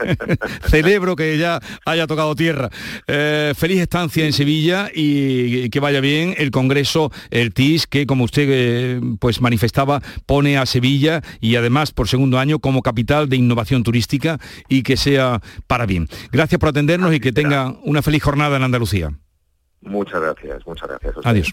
[0.68, 2.70] celebro que ya haya tocado tierra.
[3.06, 8.24] Eh, feliz estancia en Sevilla y que vaya bien el Congreso, el TIS, que como
[8.24, 13.36] usted eh, pues manifestaba, pone a Sevilla y además por segundo año como capital de
[13.36, 14.38] innovación turística
[14.68, 16.08] y que sea para bien.
[16.32, 19.12] Gracias por atendernos y que tenga una feliz jornada en Andalucía.
[19.80, 21.16] Muchas gracias, muchas gracias.
[21.24, 21.52] Adiós.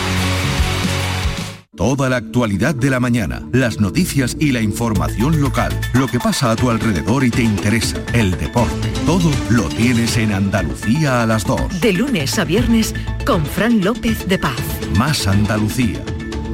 [1.81, 6.51] Toda la actualidad de la mañana, las noticias y la información local, lo que pasa
[6.51, 11.43] a tu alrededor y te interesa, el deporte, todo lo tienes en Andalucía a las
[11.43, 11.81] 2.
[11.81, 12.93] De lunes a viernes
[13.25, 14.61] con Fran López de Paz.
[14.95, 16.05] Más Andalucía,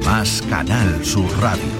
[0.02, 1.77] más Canal Sur Radio.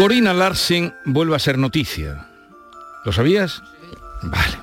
[0.00, 2.26] Corina Larsen vuelve a ser noticia.
[3.04, 3.62] ¿Lo sabías?
[4.22, 4.56] Vale.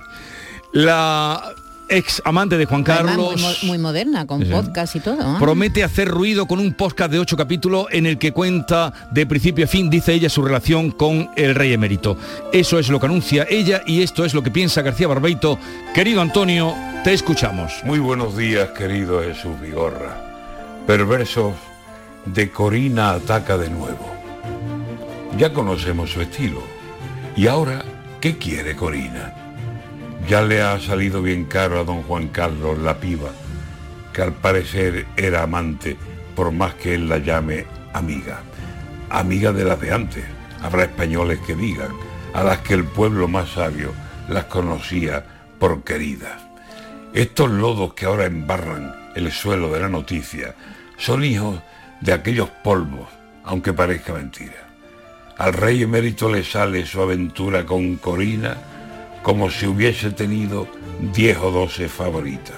[0.73, 1.53] La
[1.89, 3.35] ex amante de Juan Carlos.
[3.35, 4.51] Además, muy, muy, moderna, con sí.
[4.51, 5.21] podcast y todo.
[5.21, 5.35] ¿eh?
[5.37, 9.65] Promete hacer ruido con un podcast de ocho capítulos en el que cuenta de principio
[9.65, 12.17] a fin, dice ella, su relación con el rey emérito.
[12.51, 15.59] Eso es lo que anuncia ella y esto es lo que piensa García Barbeito.
[15.93, 16.73] Querido Antonio,
[17.03, 17.73] te escuchamos.
[17.83, 20.17] Muy buenos días, querido Jesús Vigorra.
[20.87, 21.53] Perversos
[22.25, 24.16] de Corina ataca de nuevo.
[25.37, 26.63] Ya conocemos su estilo.
[27.35, 27.85] ¿Y ahora
[28.19, 29.35] qué quiere Corina?
[30.27, 33.29] Ya le ha salido bien caro a don Juan Carlos la piba,
[34.13, 35.95] que al parecer era amante,
[36.35, 38.39] por más que él la llame amiga.
[39.11, 40.25] Amiga de las de antes.
[40.63, 41.91] Habrá españoles que digan.
[42.33, 43.93] a las que el pueblo más sabio
[44.27, 45.25] las conocía
[45.59, 46.39] por queridas.
[47.13, 50.53] Estos lodos que ahora embarran el suelo de la noticia
[50.97, 51.59] son hijos
[52.01, 53.07] de aquellos polvos,
[53.43, 54.66] aunque parezca mentira.
[55.37, 58.57] Al rey emérito le sale su aventura con Corina
[59.21, 60.67] como si hubiese tenido
[61.13, 62.55] diez o doce favoritas.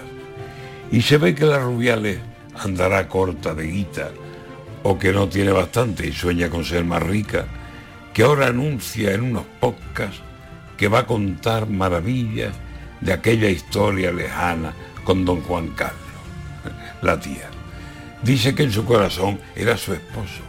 [0.90, 2.20] Y se ve que la Rubiales
[2.56, 4.12] andará corta de guita
[4.84, 7.48] o que no tiene bastante y sueña con ser más rica,
[8.14, 10.22] que ahora anuncia en unos podcasts
[10.78, 12.54] que va a contar maravillas
[13.02, 14.74] de aquella historia lejana
[15.04, 16.00] con don Juan Carlos,
[17.02, 17.50] la tía.
[18.24, 20.49] Dice que en su corazón era su esposo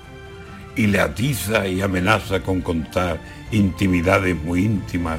[0.76, 5.18] y le atiza y amenaza con contar intimidades muy íntimas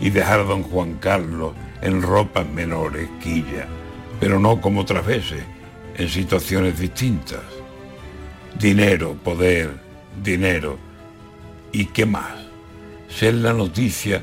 [0.00, 3.66] y dejar a don Juan Carlos en ropas menores, quilla,
[4.20, 5.42] pero no como otras veces,
[5.96, 7.42] en situaciones distintas.
[8.58, 9.70] Dinero, poder,
[10.22, 10.78] dinero.
[11.72, 12.34] ¿Y qué más?
[13.08, 14.22] Ser la noticia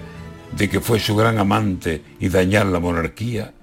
[0.52, 3.54] de que fue su gran amante y dañar la monarquía,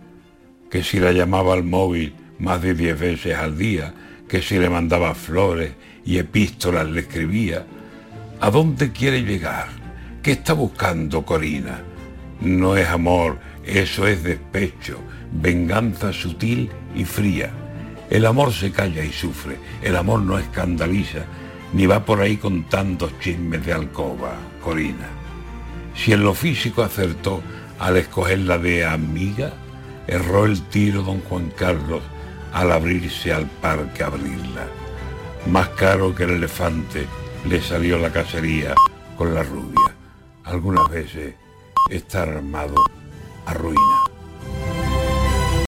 [0.70, 3.94] que si la llamaba al móvil más de diez veces al día,
[4.28, 5.72] que si le mandaba flores
[6.08, 7.66] y epístolas le escribía.
[8.40, 9.68] ¿A dónde quiere llegar?
[10.22, 11.82] ¿Qué está buscando Corina?
[12.40, 15.00] No es amor, eso es despecho,
[15.30, 17.50] venganza sutil y fría.
[18.08, 21.26] El amor se calla y sufre, el amor no escandaliza,
[21.74, 24.32] ni va por ahí con tantos chismes de alcoba,
[24.64, 25.10] Corina.
[25.94, 27.42] Si en lo físico acertó
[27.78, 29.52] al escogerla de amiga,
[30.06, 32.00] erró el tiro don Juan Carlos
[32.54, 34.77] al abrirse al parque abrirla.
[35.46, 37.06] Más caro que el elefante
[37.48, 38.74] le salió la cacería
[39.16, 39.94] con la rubia.
[40.44, 41.34] Algunas veces
[41.90, 42.84] estar armado
[43.46, 44.07] arruina.